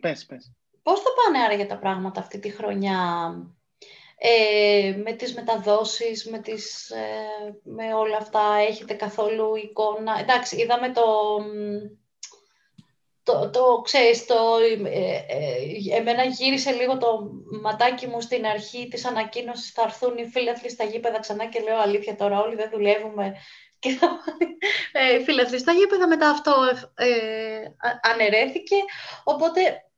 Πες, 0.00 0.26
πες. 0.26 0.52
Πώς 0.82 1.00
θα 1.00 1.10
πάνε 1.24 1.44
άρα 1.44 1.54
για 1.54 1.66
τα 1.66 1.78
πράγματα 1.78 2.20
αυτή 2.20 2.38
τη 2.38 2.50
χρονιά 2.50 2.98
ε, 4.22 4.94
με 5.04 5.12
τις 5.12 5.34
μεταδόσεις, 5.34 6.24
με, 6.30 6.38
τις, 6.38 6.90
ε, 6.90 7.60
με 7.62 7.94
όλα 7.94 8.16
αυτά, 8.16 8.54
έχετε 8.68 8.94
καθόλου 8.94 9.56
εικόνα. 9.56 10.20
Εντάξει, 10.20 10.56
είδαμε 10.56 10.92
το, 10.92 11.02
το, 13.22 13.50
το 13.50 13.80
ξέρεις, 13.84 14.26
το, 14.26 14.34
ε, 14.84 15.24
ε, 15.28 15.96
εμένα 15.96 16.24
γύρισε 16.24 16.70
λίγο 16.70 16.98
το 16.98 17.30
ματάκι 17.62 18.06
μου 18.06 18.20
στην 18.20 18.46
αρχή 18.46 18.88
της 18.88 19.04
ανακοίνωσης 19.04 19.70
θα 19.70 19.82
έρθουν 19.82 20.16
οι 20.18 20.24
φίλαθλοι 20.24 20.70
στα 20.70 20.84
γήπεδα 20.84 21.18
ξανά 21.18 21.46
και 21.46 21.60
λέω 21.60 21.78
αλήθεια 21.78 22.16
τώρα 22.16 22.40
όλοι 22.40 22.54
δεν 22.54 22.70
δουλεύουμε 22.70 23.36
και 23.82 23.90
θα 23.90 24.18
ε, 24.92 25.22
φίλαθλοι 25.22 25.58
στα 25.58 25.72
γήπεδα 25.72 26.06
μετά 26.06 26.30
αυτό 26.30 26.54
ε, 26.94 27.08
αναιρέθηκε 28.12 28.76
οπότε 29.24 29.89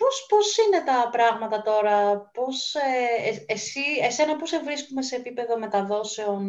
πώς, 0.00 0.26
πώς 0.28 0.56
είναι 0.56 0.82
τα 0.84 1.08
πράγματα 1.12 1.62
τώρα 1.62 2.18
πώς, 2.20 2.74
ε, 2.74 3.44
εσύ, 3.46 3.80
εσένα 4.02 4.36
πώς 4.36 4.48
σε 4.48 4.62
βρίσκουμε 4.62 5.02
σε 5.02 5.16
επίπεδο 5.16 5.58
μεταδόσεων; 5.58 6.48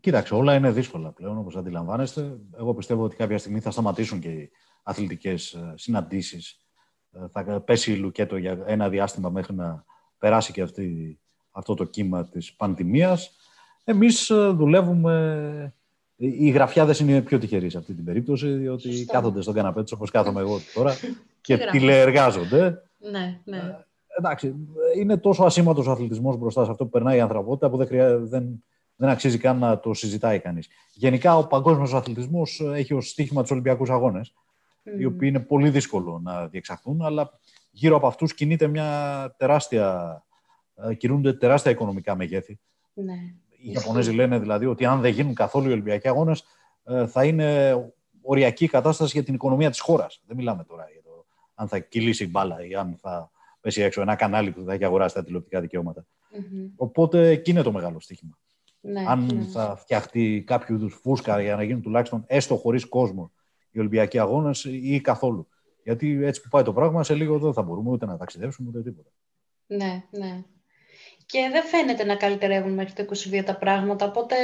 Κοίταξε, 0.00 0.34
όλα 0.34 0.54
είναι 0.54 0.70
δύσκολα 0.70 1.12
πλέον, 1.12 1.38
όπως 1.38 1.56
αντιλαμβάνεστε. 1.56 2.38
Εγώ 2.58 2.74
πιστεύω 2.74 3.02
ότι 3.02 3.16
κάποια 3.16 3.38
στιγμή 3.38 3.60
θα 3.60 3.70
σταματήσουν 3.70 4.20
και 4.20 4.28
οι 4.28 4.50
αθλητικές 4.82 5.52
ε, 5.52 5.72
συναντήσεις. 5.76 6.66
Ε, 7.12 7.18
θα 7.32 7.60
πέσει 7.60 7.92
η 7.92 7.96
Λουκέτο 7.96 8.36
για 8.36 8.62
ένα 8.66 8.88
διάστημα 8.88 9.30
μέχρι 9.30 9.54
να 9.54 9.84
περάσει 10.18 10.52
και 10.52 10.62
αυτή, 10.62 11.18
αυτό 11.50 11.74
το 11.74 11.84
κύμα 11.84 12.28
της 12.28 12.54
πανδημίας. 12.54 13.36
Εμείς 13.84 14.30
ε, 14.30 14.48
δουλεύουμε... 14.48 15.74
Οι 16.22 16.50
γραφιάδες 16.50 16.98
είναι 16.98 17.20
πιο 17.20 17.38
τυχεροί 17.38 17.70
σε 17.70 17.78
αυτή 17.78 17.94
την 17.94 18.04
περίπτωση, 18.04 18.52
διότι 18.52 18.92
Σωστό. 18.92 19.12
κάθονται 19.12 19.42
στον 19.42 19.54
καναπέ 19.54 19.82
τους 19.82 19.92
όπως 19.92 20.10
κάθομαι 20.10 20.40
εγώ 20.40 20.58
τώρα 20.74 20.94
και 21.40 21.56
τηλεεργάζονται. 21.56 22.82
Ναι, 23.10 23.40
ναι. 23.44 23.76
εντάξει, 24.18 24.54
είναι 24.96 25.16
τόσο 25.16 25.44
ασήμαντος 25.44 25.86
ο 25.86 25.90
αθλητισμός 25.90 26.36
μπροστά 26.36 26.64
σε 26.64 26.70
αυτό 26.70 26.84
που 26.84 26.90
περνάει 26.90 27.16
η 27.16 27.20
ανθρωπότητα 27.20 27.70
που 27.70 27.76
δεν, 27.76 28.28
δεν 28.28 28.62
δεν 29.00 29.08
αξίζει 29.08 29.38
καν 29.38 29.58
να 29.58 29.80
το 29.80 29.94
συζητάει 29.94 30.38
κανείς. 30.38 30.68
Γενικά, 30.92 31.36
ο 31.36 31.46
παγκόσμιος 31.46 31.94
αθλητισμός 31.94 32.60
ε, 32.60 32.78
έχει 32.78 32.94
ως 32.94 33.08
στίχημα 33.08 33.42
τους 33.42 33.50
Ολυμπιακούς 33.50 33.90
Αγώνες, 33.90 34.34
οι 34.98 35.04
οποίοι 35.04 35.28
είναι 35.32 35.40
πολύ 35.40 35.70
δύσκολο 35.70 36.20
να 36.22 36.46
διεξαχθούν, 36.46 37.02
αλλά 37.02 37.38
γύρω 37.70 37.96
από 37.96 38.06
αυτούς 38.06 38.34
κινείται 38.34 38.66
μια 38.66 39.34
τεράστια, 39.38 40.22
ε, 40.74 40.94
κινούνται 40.94 41.32
τεράστια 41.32 41.70
οικονομικά 41.70 42.16
μεγέθη. 42.16 42.58
Ναι. 42.94 43.34
Οι 43.62 43.70
Ιαπωνέζοι 43.70 44.12
λένε 44.12 44.38
δηλαδή 44.38 44.66
ότι 44.66 44.84
αν 44.84 45.00
δεν 45.00 45.12
γίνουν 45.12 45.34
καθόλου 45.34 45.68
οι 45.68 45.72
Ολυμπιακοί 45.72 46.08
Αγώνες, 46.08 46.44
ε, 46.84 47.06
θα 47.06 47.24
είναι 47.24 47.74
οριακή 48.22 48.68
κατάσταση 48.68 49.10
για 49.14 49.24
την 49.24 49.34
οικονομία 49.34 49.70
της 49.70 49.80
χώρας. 49.80 50.22
Δεν 50.26 50.36
μιλάμε 50.36 50.64
τώρα 50.64 50.86
για 50.92 51.02
το 51.02 51.26
αν 51.54 51.68
θα 51.68 51.78
κυλήσει 51.78 52.24
η 52.24 52.28
μπάλα 52.30 52.66
ή 52.66 52.74
αν 52.74 52.96
θα 53.00 53.30
πέσει 53.60 53.82
έξω 53.82 54.00
ένα 54.00 54.14
κανάλι 54.14 54.50
που 54.50 54.62
θα 54.64 54.72
έχει 54.72 54.84
αγοράσει 54.84 55.14
τα 55.14 55.24
τηλεοπτικά 55.24 55.60
δικαιώματα. 55.60 56.06
Mm-hmm. 56.06 56.70
Οπότε 56.76 57.28
εκεί 57.28 57.50
είναι 57.50 57.62
το 57.62 57.72
μεγάλο 57.72 58.00
στοίχημα. 58.00 58.38
Ναι, 58.80 59.04
αν 59.08 59.24
ναι. 59.34 59.44
θα 59.44 59.76
φτιαχτεί 59.76 60.44
κάποιο 60.46 60.74
είδους 60.74 60.94
φούσκα 61.02 61.40
για 61.40 61.56
να 61.56 61.62
γίνουν 61.62 61.82
τουλάχιστον 61.82 62.24
έστω 62.26 62.56
χωρίς 62.56 62.84
κόσμο 62.84 63.32
οι 63.70 63.78
Ολυμπιακοί 63.78 64.18
αγώνες 64.18 64.64
ή 64.64 65.00
καθόλου. 65.00 65.48
Γιατί 65.82 66.24
έτσι 66.24 66.40
που 66.42 66.48
πάει 66.48 66.62
το 66.62 66.72
πράγμα, 66.72 67.04
σε 67.04 67.14
λίγο 67.14 67.38
δεν 67.38 67.52
θα 67.52 67.62
μπορούμε 67.62 67.90
ούτε 67.90 68.06
να 68.06 68.16
ταξιδέψουμε 68.16 68.68
ούτε 68.68 68.82
τίποτα. 68.82 69.10
Ναι, 69.66 70.04
ναι. 70.10 70.44
Και 71.30 71.48
δεν 71.52 71.62
φαίνεται 71.64 72.04
να 72.04 72.16
καλυτερεύουν 72.16 72.72
μέχρι 72.72 72.92
το 72.92 73.02
22 73.02 73.42
τα 73.44 73.56
πράγματα. 73.56 74.06
Οπότε, 74.06 74.36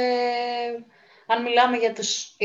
αν 1.27 1.41
μιλάμε 1.43 1.77
για 1.77 1.93
τους 1.93 2.35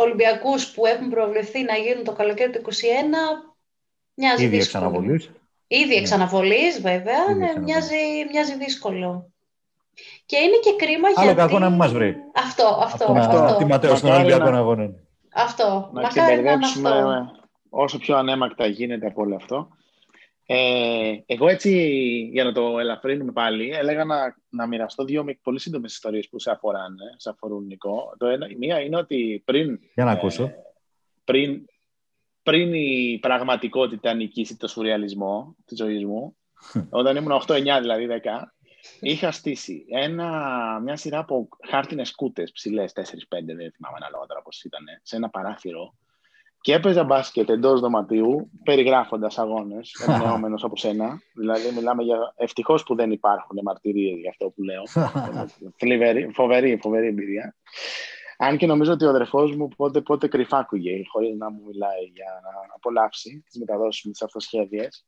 Ολυμπιακούς 0.00 0.70
που 0.70 0.86
έχουν 0.86 1.08
προβλεφθεί 1.10 1.62
να 1.62 1.76
γίνουν 1.76 2.04
το 2.04 2.12
καλοκαίρι 2.12 2.50
του 2.50 2.58
21, 2.58 2.72
μοιάζει 4.14 4.44
Ήδη 4.44 4.56
δύσκολο. 4.56 4.84
εξαναβολής. 4.84 5.30
Ήδη 5.66 5.94
Ναι. 5.94 6.00
εξαναβολής, 6.00 6.80
βέβαια. 6.80 7.22
Ήδη 7.30 7.38
ναι, 7.38 7.44
εξαναβολής. 7.44 7.64
μοιάζει, 7.64 7.96
μοιάζει 8.32 8.56
δύσκολο. 8.56 9.30
Και 10.26 10.36
είναι 10.36 10.56
και 10.62 10.84
κρίμα 10.84 11.08
Άλλο 11.16 11.24
γιατί... 11.26 11.36
κακό 11.40 11.58
να 11.58 11.68
μην 11.68 11.78
μας 11.78 11.92
βρει. 11.92 12.16
Αυτό, 12.34 12.66
αυτό, 12.66 13.04
Αυτό, 13.12 13.12
αυτό. 13.18 13.38
να, 13.38 13.56
τη 13.56 13.64
ματέωση 13.64 14.00
των 14.00 14.10
Μακάρι 14.10 14.26
Ολυμπιακών 14.26 14.54
να- 14.54 14.60
Αγώνων. 14.60 14.96
αυτό. 15.34 15.90
να 15.92 16.00
Μακάρι 16.00 16.14
να 16.16 16.32
είναι 16.32 16.32
ξεμπερδέψουμε 16.42 16.88
αυτό. 16.90 17.32
όσο 17.70 17.98
πιο 17.98 18.16
ανέμακτα 18.16 18.66
γίνεται 18.66 19.06
από 19.06 19.20
όλο 19.22 19.34
αυτό. 19.36 19.68
Ε, 20.52 21.22
εγώ 21.26 21.48
έτσι, 21.48 21.70
για 22.32 22.44
να 22.44 22.52
το 22.52 22.78
ελαφρύνουμε 22.78 23.32
πάλι, 23.32 23.70
έλεγα 23.70 24.04
να, 24.04 24.36
να 24.48 24.66
μοιραστώ 24.66 25.04
δύο 25.04 25.24
μη- 25.24 25.40
πολύ 25.42 25.58
σύντομες 25.60 25.92
ιστορίες 25.92 26.28
που 26.28 26.38
σε 26.38 26.50
αφοράνε, 26.50 27.04
σε 27.16 27.30
αφορούν 27.30 27.64
Νικό. 27.66 28.14
Το 28.18 28.26
ένα, 28.26 28.48
η 28.48 28.54
μία 28.56 28.80
είναι 28.80 28.96
ότι 28.96 29.42
πριν, 29.44 29.78
Για 29.94 30.04
να 30.04 30.10
ε, 30.10 30.14
ακούσω. 30.14 30.50
πριν, 31.24 31.64
πριν 32.42 32.74
η 32.74 33.18
πραγματικότητα 33.20 34.14
νικήσει 34.14 34.56
το 34.56 34.68
σουρεαλισμό 34.68 35.56
της 35.64 35.78
ζωής 35.78 36.04
μου, 36.04 36.36
όταν 36.90 37.16
ήμουν 37.16 37.42
8-9 37.46 37.78
δηλαδή 37.80 38.08
10, 38.10 38.16
είχα 39.00 39.30
στήσει 39.32 39.84
ένα, 39.88 40.28
μια 40.82 40.96
σειρά 40.96 41.18
από 41.18 41.48
χάρτινες 41.68 42.08
σκούτες 42.08 42.52
ψηλές, 42.52 42.92
4-5, 42.94 43.00
δεν 43.44 43.72
θυμάμαι 43.72 43.96
ανάλογα 43.96 44.26
τώρα 44.26 44.42
πώς 44.42 44.64
ήταν, 44.64 44.84
σε 45.02 45.16
ένα 45.16 45.30
παράθυρο 45.30 45.94
και 46.60 46.74
έπαιζα 46.74 47.04
μπάσκετ 47.04 47.50
εντός 47.50 47.80
δωματίου, 47.80 48.50
περιγράφοντας 48.64 49.38
αγώνες, 49.38 49.92
εμπνεώμενο 50.08 50.58
από 50.62 50.76
σένα. 50.76 51.20
Δηλαδή, 51.34 51.74
μιλάμε 51.74 52.02
για. 52.02 52.34
Ευτυχώς 52.36 52.82
που 52.82 52.94
δεν 52.94 53.10
υπάρχουν 53.10 53.58
μαρτυρίες 53.62 54.18
για 54.18 54.30
αυτό 54.30 54.50
που 54.50 54.62
λέω. 54.62 54.82
Θλιβερή, 55.80 56.30
φοβερή, 56.34 56.78
φοβερή 56.82 57.06
εμπειρία. 57.06 57.56
Αν 58.38 58.56
και 58.56 58.66
νομίζω 58.66 58.92
ότι 58.92 59.04
ο 59.04 59.08
αδερφός 59.08 59.56
μου 59.56 59.68
πότε, 59.68 60.00
πότε 60.00 60.28
κρυφά 60.28 60.58
άκουγε, 60.58 61.02
χωρίς 61.06 61.36
να 61.36 61.50
μου 61.50 61.62
μιλάει 61.66 62.04
για 62.14 62.40
να 62.42 62.74
απολαύσει 62.74 63.44
τις 63.46 63.58
μεταδόσεις 63.58 64.04
μου, 64.04 64.10
τις 64.10 64.22
αυτοσχέδιες. 64.22 65.06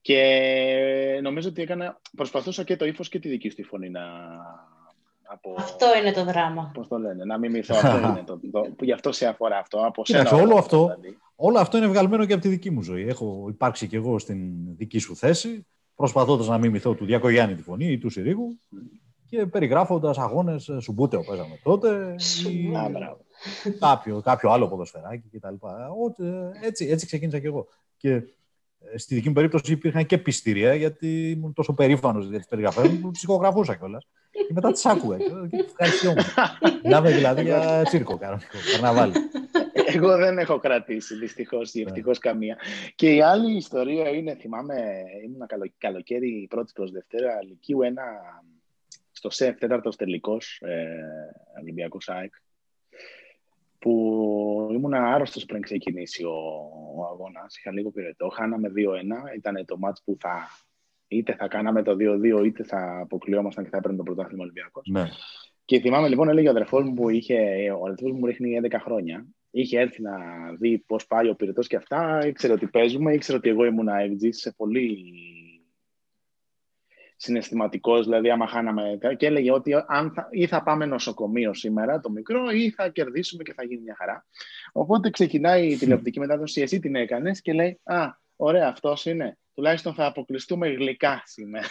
Και 0.00 1.18
νομίζω 1.22 1.48
ότι 1.48 1.62
έκανα, 1.62 2.00
προσπαθούσα 2.16 2.64
και 2.64 2.76
το 2.76 2.84
ύφος 2.84 3.08
και 3.08 3.18
τη 3.18 3.28
δική 3.28 3.48
σου 3.48 3.56
τη 3.56 3.62
φωνή 3.62 3.90
να. 3.90 4.02
Από, 5.28 5.54
Αυτό 5.58 5.86
είναι 6.00 6.12
το 6.12 6.24
δράμα. 6.24 6.70
Πώς 6.74 6.88
το 6.88 6.98
λένε, 6.98 7.24
να 7.24 7.38
μιμηθώ. 7.38 7.74
αυτό 7.74 7.98
είναι 8.08 8.22
το, 8.26 8.40
το, 8.52 8.60
που 8.76 8.84
γι' 8.84 8.92
αυτό 8.92 9.12
σε 9.12 9.26
αφορά 9.26 9.58
αυτό. 9.58 9.78
Από 9.86 10.02
Κοίταξε, 10.02 10.34
σένα, 10.34 10.42
όλο 10.48 10.56
αυτό- 10.58 10.84
δηλαδή. 10.84 11.18
Όλο 11.36 11.58
αυτό 11.58 11.76
είναι 11.76 11.86
βγαλμένο 11.86 12.24
και 12.26 12.32
από 12.32 12.42
τη 12.42 12.48
δική 12.48 12.70
μου 12.70 12.82
ζωή. 12.82 13.06
Έχω 13.08 13.46
υπάρξει 13.48 13.86
κι 13.86 13.96
εγώ 13.96 14.18
στην 14.18 14.38
δική 14.76 14.98
σου 14.98 15.16
θέση, 15.16 15.66
προσπαθώντας 15.94 16.48
να 16.48 16.58
μιμηθώ 16.58 16.94
του 16.94 17.04
Διακογιάννη 17.04 17.54
τη 17.54 17.62
φωνή 17.62 17.86
ή 17.86 17.98
του 17.98 18.10
Συρίγου 18.10 18.58
και 19.26 19.46
περιγράφοντας 19.46 20.18
αγώνες 20.18 20.70
Σουμπούτεο 20.80 21.24
παίζαμε 21.24 21.58
τότε. 21.62 22.14
ή 22.50 22.76
Α, 22.76 22.88
μπράβο. 22.88 23.18
κάποιο, 23.80 24.20
κάποιο 24.20 24.50
άλλο 24.50 24.68
ποδοσφαιράκι 24.68 25.28
κτλ. 25.32 25.54
Ό,τι- 26.04 26.66
Έτσι, 26.66 26.86
έτσι 26.86 27.06
ξεκίνησα 27.06 27.38
κι 27.38 27.46
εγώ. 27.46 27.66
Και 27.96 28.10
ε, 28.12 28.98
στη 28.98 29.14
δική 29.14 29.28
μου 29.28 29.34
περίπτωση 29.34 29.72
υπήρχαν 29.72 30.06
και 30.06 30.18
πιστήρια, 30.18 30.74
γιατί 30.74 31.30
ήμουν 31.30 31.52
τόσο 31.52 31.72
περήφανος 31.74 32.28
για 32.28 32.38
τις 32.38 32.46
περιγραφές 32.48 32.88
μου 32.88 32.98
που 33.00 33.10
τις 33.10 33.22
ηχογραφούσα 33.22 33.74
κιόλας. 33.74 34.06
Και 34.46 34.52
μετά 34.52 34.72
τις 34.72 34.86
άκουγα. 34.86 35.16
Και 35.16 35.64
ευχαριστιόμουν. 35.68 36.24
Μιλάμε 36.82 37.10
δηλαδή 37.10 37.42
για 37.42 37.82
τσίρκο 37.84 38.18
κανονικό, 38.18 38.58
καρναβάλι. 38.72 39.12
Εγώ 39.72 40.16
δεν 40.16 40.38
έχω 40.38 40.58
κρατήσει 40.58 41.14
δυστυχώς 41.14 41.74
ή 41.74 41.80
ευτυχώ 41.80 42.10
καμία. 42.20 42.56
Και 42.94 43.14
η 43.14 43.22
άλλη 43.22 43.56
ιστορία 43.56 44.08
είναι, 44.08 44.34
θυμάμαι, 44.34 45.02
ήμουν 45.24 45.46
καλο, 45.46 45.72
καλοκαίρι 45.78 46.46
πρώτη 46.50 46.72
προς 46.74 46.90
Δευτέρα 46.90 47.42
Λυκείου, 47.42 47.82
ένα 47.82 48.02
στο 49.12 49.30
ΣΕΦ 49.30 49.58
τέταρτος 49.58 49.96
τελικός 49.96 50.60
ε, 50.64 50.86
Ολυμπιακός 51.60 52.08
ΑΕΚ, 52.08 52.34
που 53.78 54.68
ήμουν 54.72 54.94
άρρωστος 54.94 55.44
πριν 55.44 55.60
ξεκινήσει 55.60 56.24
ο, 56.24 56.34
ο 56.96 57.04
αγώνας. 57.04 57.56
Είχα 57.58 57.72
λίγο 57.72 57.90
πυρετό. 57.90 58.28
Χάναμε 58.28 58.68
2-1. 58.68 59.36
Ήταν 59.36 59.64
το 59.64 59.78
μάτς 59.78 60.02
που 60.04 60.16
θα 60.20 60.48
είτε 61.08 61.34
θα 61.34 61.48
κάναμε 61.48 61.82
το 61.82 61.96
2-2, 62.40 62.44
είτε 62.44 62.64
θα 62.64 62.98
αποκλειόμασταν 63.00 63.64
και 63.64 63.70
θα 63.70 63.76
έπαιρνε 63.76 63.96
το 63.96 64.02
πρωτάθλημα 64.02 64.42
Ολυμπιακός. 64.42 64.86
Ναι. 64.90 65.08
Και 65.64 65.80
θυμάμαι 65.80 66.08
λοιπόν, 66.08 66.28
έλεγε 66.28 66.46
ο 66.46 66.50
αδερφός 66.50 66.84
μου 66.84 66.94
που 66.94 67.08
είχε, 67.08 67.70
ο 67.80 67.86
αδερφός 67.86 68.12
μου 68.12 68.26
ρίχνει 68.26 68.60
11 68.62 68.76
χρόνια. 68.80 69.26
Είχε 69.50 69.78
έρθει 69.78 70.02
να 70.02 70.12
δει 70.58 70.78
πώς 70.78 71.06
πάει 71.06 71.28
ο 71.28 71.34
πυρετός 71.34 71.66
και 71.66 71.76
αυτά. 71.76 72.26
Ήξερε 72.26 72.52
ότι 72.52 72.66
παίζουμε, 72.66 73.12
ήξερε 73.12 73.38
ότι 73.38 73.48
εγώ 73.48 73.64
ήμουν 73.64 73.88
FG 73.88 74.28
σε 74.28 74.52
πολύ 74.56 74.98
συναισθηματικός, 77.16 78.04
δηλαδή 78.04 78.30
άμα 78.30 78.46
χάναμε. 78.46 78.98
Και 79.16 79.26
έλεγε 79.26 79.52
ότι 79.52 79.72
αν 79.86 80.12
θα, 80.12 80.28
ή 80.30 80.46
θα 80.46 80.62
πάμε 80.62 80.86
νοσοκομείο 80.86 81.54
σήμερα 81.54 82.00
το 82.00 82.10
μικρό, 82.10 82.50
ή 82.50 82.70
θα 82.70 82.88
κερδίσουμε 82.88 83.42
και 83.42 83.52
θα 83.52 83.64
γίνει 83.64 83.82
μια 83.82 83.94
χαρά. 83.98 84.26
Οπότε 84.72 85.10
ξεκινάει 85.10 85.66
η 85.66 85.76
τηλεοπτική 85.76 86.18
μετάδοση, 86.18 86.60
εσύ 86.60 86.80
την 86.80 86.94
έκανες 86.94 87.40
και 87.40 87.52
λέει 87.52 87.80
Α, 87.84 88.06
ωραία, 88.36 88.68
αυτός 88.68 89.06
είναι. 89.06 89.38
Τουλάχιστον 89.56 89.94
θα 89.94 90.06
αποκλειστούμε 90.06 90.68
γλυκά 90.68 91.22
σήμερα. 91.24 91.66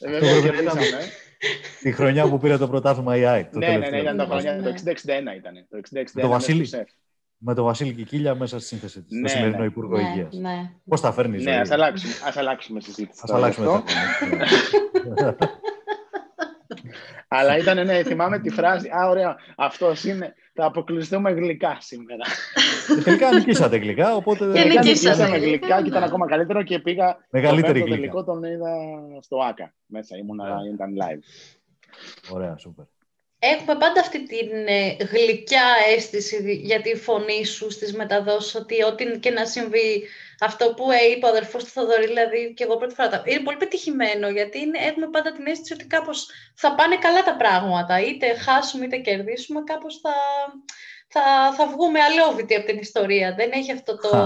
Βέβαια, 0.00 0.20
πρέπει 0.20 0.24
να 0.34 0.40
κερδίσαμε. 0.40 0.86
Τη 1.80 1.92
χρονιά 1.92 2.28
που 2.28 2.38
πήρε 2.38 2.56
το 2.56 2.68
πρωτάθλημα 2.68 3.16
η 3.16 3.24
ΑΕΚ. 3.24 3.50
το 3.52 3.58
Ναι, 3.58 3.66
ναι, 3.66 3.72
ναι, 3.72 3.78
τελευταίο. 3.90 4.00
ήταν 4.02 4.16
τα 4.16 4.22
Ναι, 4.22 4.28
χρόνια. 4.30 4.54
ναι. 4.54 4.62
Το 4.62 4.68
60-61 4.68 5.36
ήταν. 5.36 5.66
Το 5.70 5.78
60-61 5.78 6.20
το 6.20 6.28
Βασίλη. 6.28 6.58
μέσα 6.58 6.68
στο 6.68 6.76
ΣΕΦ. 6.76 6.88
Με 7.42 7.54
τον 7.54 7.64
Βασίλη 7.64 7.92
Κικίλια 7.92 8.34
μέσα 8.34 8.58
στη 8.58 8.68
σύνθεση 8.68 9.02
της. 9.02 9.16
Ναι, 9.16 9.22
το 9.22 9.28
σημερινό 9.28 9.58
ναι. 9.58 9.64
Υπουργό 9.64 9.96
ναι, 9.96 10.02
Υγείας. 10.08 10.34
ναι. 10.34 10.70
Πώς 10.88 11.00
θα 11.00 11.12
φέρνει 11.12 11.36
η 11.36 11.38
ζωή. 11.40 11.52
Ναι, 11.54 11.60
ας 11.60 11.70
αλλάξουμε, 11.70 12.12
ας 12.26 12.36
αλλάξουμε 12.36 12.80
συζήτηση. 12.80 13.20
Ας 13.22 13.30
τώρα 13.30 13.38
γι' 13.48 13.60
αλλάξουμε 13.60 13.66
αυτό. 13.66 13.84
τα 15.14 15.34
πράγματα. 15.34 15.59
Αλλά 17.32 17.56
ήταν, 17.56 17.86
ναι, 17.86 18.02
θυμάμαι 18.02 18.38
τη 18.38 18.50
φράση. 18.50 18.88
Α, 18.88 19.08
ωραία. 19.08 19.36
Αυτός 19.56 20.04
είναι. 20.04 20.34
Θα 20.54 20.64
αποκλειστούμε 20.64 21.30
γλυκά 21.30 21.76
σήμερα. 21.80 22.24
Και 22.96 23.02
τελικά 23.02 23.32
νικήσατε 23.32 23.76
γλυκά, 23.76 24.14
οπότε. 24.14 24.46
Και 24.46 24.52
Τελικά 24.52 24.80
νικήσαμε. 24.82 25.14
νικήσαμε 25.14 25.38
γλυκά 25.38 25.82
και 25.82 25.88
ήταν 25.88 26.02
ακόμα 26.02 26.26
καλύτερο 26.26 26.62
και 26.62 26.78
πήγα. 26.78 27.16
Μεγαλύτερη 27.30 27.78
το 27.78 27.84
γλύκα. 27.84 27.96
τελικό 28.00 28.24
τον 28.24 28.42
είδα 28.42 28.74
στο 29.20 29.36
ΆΚΑ. 29.38 29.74
Μέσα 29.86 30.16
ήμουνα, 30.16 30.58
ήταν 30.74 30.90
live. 31.02 31.22
Ωραία, 32.34 32.56
σούπερ. 32.56 32.84
Έχουμε 33.42 33.76
πάντα 33.78 34.00
αυτή 34.00 34.26
την 34.26 34.48
ε, 34.66 34.96
γλυκιά 35.12 35.62
αίσθηση 35.94 36.60
για 36.62 36.80
τη 36.80 36.94
φωνή 36.96 37.44
σου 37.44 37.70
στις 37.70 37.92
μεταδόσεις, 37.94 38.54
ότι 38.54 38.82
ό,τι 38.82 39.18
και 39.18 39.30
να 39.30 39.44
συμβεί, 39.46 40.08
αυτό 40.40 40.74
που 40.74 40.90
ε, 40.90 41.10
είπε 41.10 41.26
ο 41.26 41.28
αδερφός 41.28 41.64
του 41.64 41.70
Θοδωρή, 41.70 42.06
δηλαδή 42.06 42.54
και 42.56 42.64
εγώ 42.64 42.76
πρώτη 42.76 42.94
φορά, 42.94 43.08
τα- 43.08 43.22
είναι 43.26 43.40
πολύ 43.40 43.56
πετυχημένο, 43.56 44.28
γιατί 44.28 44.58
είναι, 44.58 44.78
έχουμε 44.78 45.06
πάντα 45.06 45.32
την 45.32 45.46
αίσθηση 45.46 45.72
ότι 45.72 45.84
κάπως 45.86 46.28
θα 46.54 46.74
πάνε 46.74 46.96
καλά 46.96 47.22
τα 47.22 47.36
πράγματα, 47.36 48.00
είτε 48.00 48.34
χάσουμε 48.34 48.84
είτε 48.84 48.96
κερδίσουμε, 48.96 49.60
κάπως 49.64 50.00
θα, 50.00 50.12
θα, 51.08 51.22
θα 51.56 51.66
βγούμε 51.66 52.00
αλόβητοι 52.00 52.54
από 52.54 52.66
την 52.66 52.78
ιστορία. 52.78 53.34
Δεν 53.34 53.50
έχει 53.52 53.72
αυτό 53.72 53.98
το, 53.98 54.08
Χα. 54.08 54.24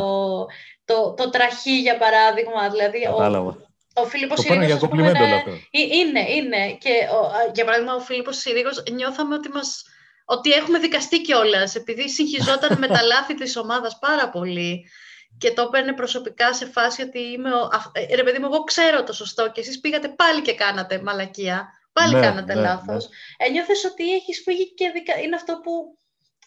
το, 0.84 1.14
το, 1.14 1.30
τραχή, 1.30 1.80
για 1.80 1.96
παράδειγμα, 1.96 2.68
δηλαδή 2.70 3.06
ο, 3.06 3.10
Κατάλαβα. 3.16 3.72
Ο 3.94 4.04
Φίλιππος 4.06 4.36
Το 4.40 4.42
παίρνω 4.48 4.64
για 4.64 4.74
Συρίγος, 4.74 4.82
ας 4.82 4.88
πούμε, 4.88 5.02
κομπλιμέντο 5.12 5.24
είναι- 5.24 5.32
όλο 5.34 5.54
αυτό. 5.54 5.68
ε, 5.70 5.96
Είναι, 5.96 6.30
είναι. 6.30 6.72
Και 6.80 6.90
ο, 7.12 7.26
α, 7.26 7.50
για 7.54 7.64
παράδειγμα, 7.64 7.94
ο 7.94 8.00
Φίλιππος 8.00 8.36
Συρίγος 8.38 8.82
νιώθαμε 8.92 9.34
ότι, 9.34 9.48
μας, 9.48 9.82
ότι 10.24 10.50
έχουμε 10.50 10.78
δικαστεί 10.78 11.20
κιόλας, 11.20 11.74
επειδή 11.74 12.08
συγχυζόταν 12.10 12.78
με 12.78 12.86
τα 12.86 13.02
λάθη 13.12 13.34
της 13.34 13.56
ομάδας 13.56 13.98
πάρα 13.98 14.30
πολύ 14.30 14.90
και 15.38 15.52
το 15.52 15.62
έπαιρνε 15.62 15.92
προσωπικά 15.92 16.54
σε 16.54 16.66
φάση 16.66 17.02
ότι 17.02 17.18
είμαι 17.20 17.52
ο, 17.54 17.68
αυ- 17.72 17.96
ε, 17.96 18.14
ρε 18.14 18.22
παιδί 18.22 18.38
μου, 18.38 18.44
εγώ 18.46 18.64
ξέρω 18.64 19.04
το 19.04 19.12
σωστό 19.12 19.50
και 19.50 19.60
εσείς 19.60 19.80
πήγατε 19.80 20.08
πάλι 20.08 20.42
και 20.42 20.54
κάνατε 20.54 21.00
μαλακία, 21.02 21.68
πάλι 21.92 22.14
Ναι, 22.14 22.20
κάνατε 22.20 22.54
ναι, 22.54 22.60
λάθος. 22.60 23.08
Ένιωθες 23.36 23.84
ότι 23.84 24.14
έχεις 24.14 24.42
φύγει 24.44 24.74
και 24.74 24.90
δικα... 24.94 25.18
είναι 25.20 25.34
αυτό 25.36 25.60
που 25.62 25.98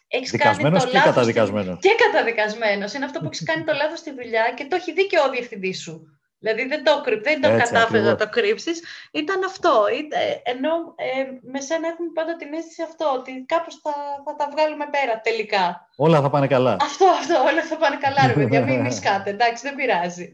έχεις 0.07 0.31
κάνει 0.31 0.43
Δικασμένος 0.43 0.83
το 0.83 0.89
και 0.89 0.93
λάθος. 0.97 1.11
στη- 1.11 1.19
καταδικασμένος. 1.33 1.79
Και 1.81 1.89
καταδικασμένος. 2.05 2.93
Είναι 2.93 3.05
αυτό 3.05 3.19
που 3.19 3.25
έχεις 3.25 3.43
κάνει 3.43 3.63
το 3.63 3.73
λάθος 3.73 3.99
στη 3.99 4.11
δουλειά 4.11 4.53
και 4.55 4.65
το 4.69 4.75
έχει 4.75 4.93
δει 4.93 5.07
και 5.07 5.17
ο 5.27 5.29
διευθυντής 5.29 5.81
σου. 5.81 6.16
Δηλαδή 6.39 6.67
δεν 6.67 6.83
το, 6.83 7.01
κρυ- 7.05 7.23
δεν 7.23 7.41
το 7.41 7.47
Έτσι, 7.49 7.73
κατάφερε 7.73 8.03
να 8.03 8.11
ακριβώς. 8.11 8.33
το 8.33 8.39
κρύψεις. 8.41 8.83
Ήταν 9.11 9.43
αυτό. 9.43 9.71
Είτε- 9.97 10.41
ενώ 10.53 10.71
ε, 10.95 11.21
με 11.53 11.59
σένα 11.67 11.87
έχουμε 11.87 12.09
πάντα 12.13 12.35
την 12.35 12.53
αίσθηση 12.53 12.81
αυτό, 12.89 13.05
ότι 13.19 13.31
κάπως 13.53 13.75
θα, 13.83 13.93
θα 14.25 14.35
τα 14.39 14.45
βγάλουμε 14.53 14.85
πέρα 14.95 15.13
τελικά. 15.27 15.63
Όλα 15.95 16.21
θα 16.21 16.29
πάνε 16.29 16.47
καλά. 16.47 16.73
Αυτό, 16.81 17.05
αυτό, 17.19 17.35
όλα 17.49 17.61
θα 17.69 17.77
πάνε 17.77 17.97
καλά 18.05 18.21
ρε 18.27 18.33
παιδιά, 18.33 18.59
μη 18.63 18.79
μου 18.81 18.97
σκάτε, 18.97 19.29
εντάξει, 19.35 19.61
δεν 19.67 19.75
πειράζει. 19.75 20.25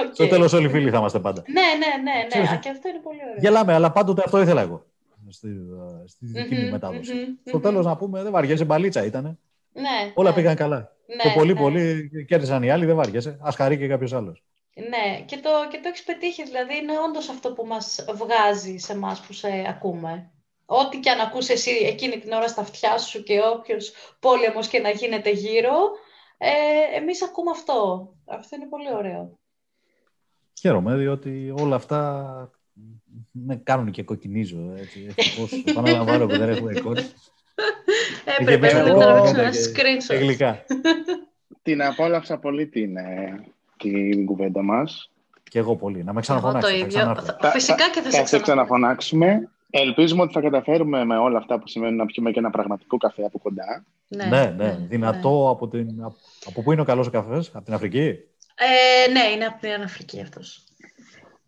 Οκ. 0.00 0.14
Στο 0.14 0.26
τέλος, 0.28 0.52
όλοι 0.52 0.68
φίλοι 0.68 0.90
θα 0.90 0.98
είμαστε 0.98 1.18
πάντα. 1.26 1.42
Ναι, 1.46 1.60
ναι, 1.82 1.90
ναι, 2.02 2.16
ναι, 2.20 2.26
Ξέρεις, 2.28 2.50
Α, 2.50 2.56
και 2.56 2.68
αυτό 2.68 2.88
είναι 2.88 3.00
πολύ 3.08 3.18
ωραίο. 3.28 3.40
Γελάμε, 3.44 3.72
αλλά 3.74 3.90
πάντοτε 3.92 4.22
αυτό 4.24 4.40
ήθελα 4.40 4.60
εγώ. 4.60 4.86
Στη, 5.30 5.48
στη 6.06 6.26
δική 6.26 6.54
μου 6.54 6.60
Μμμ, 6.62 6.70
μετάδοση. 6.70 7.12
μμμ, 7.14 7.24
Στο 7.44 7.56
μμμ. 7.56 7.62
τέλος, 7.62 7.84
να 7.86 7.96
πούμε, 7.96 8.22
δεν 8.22 8.32
βαριέσαι, 8.32 8.64
μπαλίτσα 8.64 9.04
ήταν. 9.04 9.38
Ναι, 9.72 10.12
Όλα 10.14 10.28
ναι, 10.28 10.34
πήγαν 10.34 10.54
καλά. 10.54 10.92
ναι, 11.06 11.22
το 11.22 11.30
πολύ, 11.38 11.52
ναι. 11.52 11.60
πολύ 11.60 12.10
κέρδισαν 12.28 12.62
οι 12.62 12.70
άλλοι, 12.70 12.84
δεν 12.86 12.96
βαριέσαι. 12.96 13.38
Α 13.40 13.50
χαρεί 13.56 13.78
και 13.78 13.86
κάποιος 13.88 14.12
άλλος. 14.12 14.42
Ναι, 14.74 15.20
και 15.26 15.36
το, 15.36 15.50
και 15.70 15.78
το 15.82 15.88
έχεις 15.88 16.02
πετύχει, 16.02 16.42
δηλαδή 16.44 16.76
είναι 16.76 16.92
όντως 17.08 17.28
αυτό 17.28 17.52
που 17.52 17.66
μας 17.66 18.04
βγάζει 18.14 18.76
σε 18.76 18.92
εμάς 18.92 19.20
που 19.20 19.32
σε 19.32 19.48
ακούμε. 19.68 20.30
Ό,τι 20.66 21.00
και 21.00 21.10
αν 21.10 21.20
ακούς 21.20 21.48
εσύ 21.48 21.70
εκείνη 21.70 22.18
την 22.18 22.32
ώρα 22.32 22.48
στα 22.48 22.60
αυτιά 22.60 22.98
σου 22.98 23.22
και 23.22 23.40
όποιος 23.54 23.92
πόλεμος 24.20 24.68
και 24.68 24.78
να 24.78 24.90
γίνεται 24.90 25.30
γύρω, 25.30 25.74
ε, 26.38 26.50
εμείς 26.96 27.22
ακούμε 27.22 27.50
αυτό. 27.50 28.08
Αυτό 28.26 28.56
είναι 28.56 28.66
πολύ 28.66 28.94
ωραίο. 28.94 29.38
Χαίρομαι, 30.60 30.96
διότι 30.96 31.54
όλα 31.58 31.76
αυτά 31.76 32.50
με 33.30 33.56
κάνουν 33.56 33.90
και 33.90 34.02
κοκκινίζω. 34.02 34.74
Έτσι. 34.76 35.06
Ευτυχώς 35.16 35.52
επαναλαμβάνω 35.66 36.26
που 36.26 36.36
δεν 36.36 36.48
έχουμε 36.48 36.72
εικόνα. 36.76 37.02
Έπρεπε 38.24 38.58
μέσα 38.60 38.82
να 38.82 38.88
εγώ 38.88 38.98
τραβήξω 39.00 39.40
ένα 39.40 39.50
και- 39.50 39.58
Και 39.58 39.82
screenshot. 40.14 40.18
γλυκά. 40.18 40.64
Την 41.62 41.82
απόλαυσα 41.82 42.38
πολύ 42.38 42.66
την, 42.68 42.96
ε, 42.96 43.44
την 43.90 44.26
κουβέντα 44.26 44.62
μας. 44.62 45.10
Και 45.50 45.58
εγώ 45.58 45.76
πολύ. 45.76 45.96
Να 45.98 46.04
με 46.04 46.10
Εγώ 46.10 46.20
ξαναφωνάξω. 46.20 46.60
το 46.68 46.74
θα 46.74 46.74
ίδιο. 46.78 46.88
ξανάρθω. 46.98 47.36
Θα- 47.40 47.50
Φυσικά 47.50 47.90
και 47.90 48.00
θα 48.00 48.10
σε 48.10 48.16
θα 48.20 48.26
σε 48.26 48.38
ξαναφωνάξω. 48.40 48.42
ξαναφωνάξουμε. 48.42 49.48
Ελπίζουμε 49.70 50.22
ότι 50.22 50.32
θα 50.32 50.40
καταφέρουμε 50.40 51.04
με 51.04 51.16
όλα 51.16 51.38
αυτά 51.38 51.58
που 51.58 51.68
σημαίνουν 51.68 51.96
να 51.96 52.06
πιούμε 52.06 52.30
και 52.30 52.38
ένα 52.38 52.50
πραγματικό 52.50 52.96
καφέ 52.96 53.24
από 53.24 53.38
κοντά. 53.38 53.84
Ναι, 54.08 54.54
ναι, 54.56 54.78
δυνατό 54.88 55.48
από 55.50 55.68
την. 55.68 55.88
Από 56.46 56.62
πού 56.62 56.72
είναι 56.72 56.80
ο 56.80 56.84
καλός 56.84 57.06
ο 57.06 57.10
καφές, 57.10 57.50
από 57.54 57.64
την 57.64 57.74
Αφρική; 57.74 58.06
Ε, 58.54 59.10
ναι, 59.10 59.20
είναι 59.34 59.44
από 59.44 59.60
την 59.60 59.82
Αφρική 59.82 60.20
αυτός. 60.20 60.64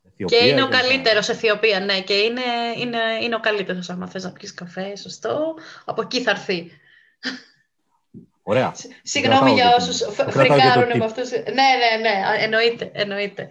Αιθιοπία 0.06 0.38
Και 0.38 0.46
είναι 0.46 0.62
ο 0.62 0.66
κλπ. 0.68 0.74
καλύτερος 0.80 1.28
Αιθιοπία, 1.28 1.80
ναι. 1.80 2.00
Και 2.00 2.14
είναι, 2.14 2.40
είναι, 2.80 2.98
είναι 3.22 3.34
ο 3.34 3.40
καλύτερος 3.40 3.90
άμα 3.90 4.06
θες 4.08 4.24
να 4.24 4.32
πιεις 4.32 4.54
καφέ, 4.54 4.96
σωστό. 4.96 5.54
Από 5.84 6.02
εκεί 6.02 6.20
θα 6.22 6.30
έρθει. 6.30 6.70
Ωραία. 8.46 8.74
Συγγνώμη 9.02 9.38
κρατάω 9.38 9.54
για 9.54 9.68
και 9.68 9.74
όσους 9.82 9.98
το- 9.98 10.10
φ- 10.10 10.24
το 10.24 10.30
κρατάω 10.30 10.56
και 10.56 10.62
το 10.62 10.68
φρικάρουν 10.68 10.92
tip. 10.92 10.98
με 10.98 11.04
αυτούς. 11.04 11.30
Ναι, 11.30 11.68
ναι, 11.80 12.00
ναι, 12.00 12.26
α, 12.28 12.34
εννοείται, 12.42 12.90
εννοείται. 12.94 13.48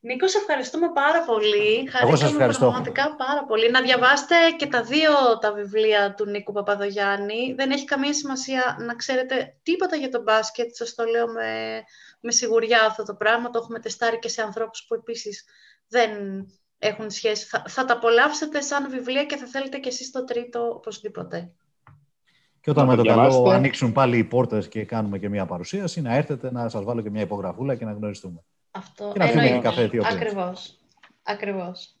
Νίκος, 0.00 0.30
σε 0.30 0.38
ευχαριστούμε 0.38 0.92
πάρα 0.92 1.22
πολύ. 1.24 1.88
Χαρήκαμε 1.90 2.28
ευχαριστώ. 2.30 2.60
πραγματικά 2.66 3.14
πάρα 3.16 3.44
πολύ. 3.44 3.70
Να 3.70 3.80
διαβάσετε 3.80 4.34
και 4.56 4.66
τα 4.66 4.82
δύο 4.82 5.12
τα 5.40 5.52
βιβλία 5.52 6.14
του 6.14 6.26
Νίκου 6.26 6.52
Παπαδογιάννη. 6.52 7.52
Δεν 7.56 7.70
έχει 7.70 7.84
καμία 7.84 8.14
σημασία 8.14 8.76
να 8.80 8.94
ξέρετε 8.94 9.56
τίποτα 9.62 9.96
για 9.96 10.08
το 10.08 10.22
μπάσκετ. 10.22 10.74
Σας 10.74 10.94
το 10.94 11.04
λέω 11.04 11.26
με, 11.28 11.82
με 12.20 12.32
σιγουριά 12.32 12.84
αυτό 12.84 13.04
το 13.04 13.14
πράγμα. 13.14 13.50
Το 13.50 13.58
έχουμε 13.58 13.78
τεστάρει 13.80 14.18
και 14.18 14.28
σε 14.28 14.42
ανθρώπους 14.42 14.84
που 14.88 14.94
επίσης 14.94 15.44
δεν 15.88 16.10
έχουν 16.78 17.10
σχέση. 17.10 17.44
Θα, 17.46 17.62
θα 17.68 17.84
τα 17.84 17.92
απολαύσετε 17.94 18.60
σαν 18.60 18.90
βιβλία 18.90 19.24
και 19.24 19.36
θα 19.36 19.46
θέλετε 19.46 19.78
και 19.78 19.88
εσείς 19.88 20.10
το 20.10 20.24
τρίτο 20.24 20.68
οπωσδήποτε. 20.74 21.50
Και 22.60 22.70
όταν 22.70 22.84
Να 22.86 22.90
με 22.90 22.96
το 22.96 23.02
το 23.02 23.08
καλό 23.08 23.20
διαβάσετε. 23.28 23.54
ανοίξουν 23.54 23.92
πάλι 23.92 24.18
οι 24.18 24.24
πόρτες 24.24 24.68
και 24.68 24.84
κάνουμε 24.84 25.18
και 25.18 25.28
μια 25.28 25.46
παρουσίαση, 25.46 26.00
να 26.00 26.14
έρθετε 26.14 26.52
να 26.52 26.68
σας 26.68 26.84
βάλω 26.84 27.00
και 27.00 27.10
μια 27.10 27.22
υπογραφούλα 27.22 27.74
και 27.74 27.84
να 27.84 27.92
γνωριστούμε. 27.92 28.44
Αυτό 28.70 29.10
Και 29.12 29.18
να 29.18 29.24
πιούμε 29.24 29.40
εννοείται. 29.40 29.56
και 29.56 29.62
καφέ 29.68 29.82
Αιθιοπίας. 29.82 30.14
Ακριβώς. 30.14 30.78
Ακριβώς. 31.22 31.94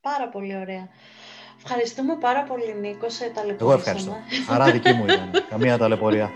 Πάρα 0.00 0.28
πολύ 0.28 0.56
ωραία. 0.56 0.88
Ευχαριστούμε 1.64 2.16
πάρα 2.16 2.42
πολύ, 2.42 2.74
Νίκο. 2.80 3.08
Σε 3.10 3.24
ταλαιπωρήσαμε. 3.34 3.70
Εγώ 3.70 3.72
ευχαριστώ. 3.72 4.12
Χαρά 4.46 4.70
δική 4.70 4.92
μου 4.92 5.04
ήταν. 5.08 5.30
Καμία 5.48 5.78
ταλαιπωρία. 5.78 6.30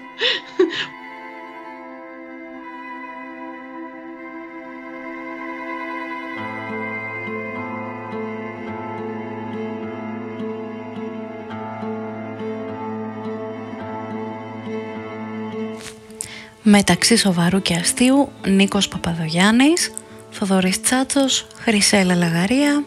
Μεταξύ 16.73 17.17
σοβαρού 17.17 17.63
και 17.63 17.75
αστείου, 17.75 18.29
Νίκος 18.47 18.89
Παπαδογιάννης, 18.89 19.93
Θοδωρής 20.31 20.81
Τσάτσος, 20.81 21.47
Χρυσέλα 21.55 22.15
Λαγαρία, 22.15 22.85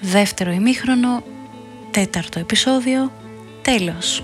δεύτερο 0.00 0.50
ημίχρονο, 0.50 1.22
τέταρτο 1.90 2.38
επεισόδιο, 2.38 3.12
τέλος. 3.62 4.22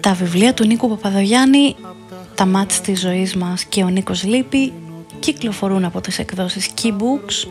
Τα 0.00 0.12
βιβλία 0.12 0.54
του 0.54 0.66
Νίκου 0.66 0.88
Παπαδογιάννη, 0.88 1.76
τα 2.34 2.46
μάτς 2.46 2.80
της 2.80 3.00
ζωής 3.00 3.34
μας 3.34 3.64
και 3.64 3.82
ο 3.82 3.88
Νίκος 3.88 4.24
Λύπη 4.24 4.72
κυκλοφορούν 5.18 5.84
από 5.84 6.00
τις 6.00 6.18
εκδόσεις 6.18 6.70
Keybooks 6.82 7.48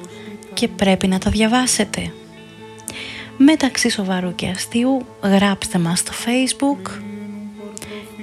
και 0.53 0.67
πρέπει 0.67 1.07
να 1.07 1.17
τα 1.17 1.29
διαβάσετε. 1.29 2.11
Μεταξύ 3.37 3.89
σοβαρού 3.89 4.35
και 4.35 4.47
αστείου 4.47 5.05
γράψτε 5.23 5.77
μας 5.77 5.99
στο 5.99 6.11
facebook 6.25 6.89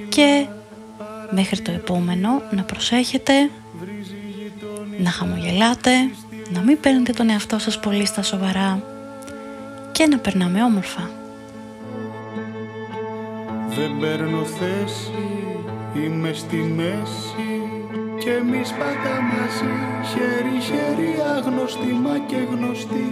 και 0.09 0.45
μέχρι 1.31 1.61
το 1.61 1.71
επόμενο 1.71 2.41
να 2.51 2.63
προσέχετε, 2.63 3.49
να 4.97 5.09
χαμογελάτε, 5.09 5.91
να 6.53 6.61
μην 6.61 6.79
παίρνετε 6.79 7.13
τον 7.13 7.29
εαυτό 7.29 7.59
σας 7.59 7.79
πολύ 7.79 8.05
στα 8.05 8.21
σοβαρά 8.21 8.83
και 9.91 10.07
να 10.07 10.17
περνάμε 10.17 10.63
όμορφα. 10.63 11.09
Δεν 13.75 13.97
παίρνω 13.99 14.43
θέση, 14.43 15.11
είμαι 15.95 16.33
στη 16.33 16.55
μέση 16.55 17.50
και 18.23 18.31
εμείς 18.31 18.69
πάντα 18.79 19.15
μαζί 19.31 19.73
Χέρι-χέρι 20.09 21.11
άγνωστοι 21.35 21.91
μα 22.03 22.15
και 22.29 22.41
γνωστοί. 22.51 23.07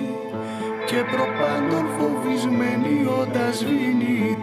Και 0.89 0.99
προπάντων 1.11 1.85
φοβισμένοι 1.97 2.97
όταν 3.21 3.53
σβήνει 3.53 4.37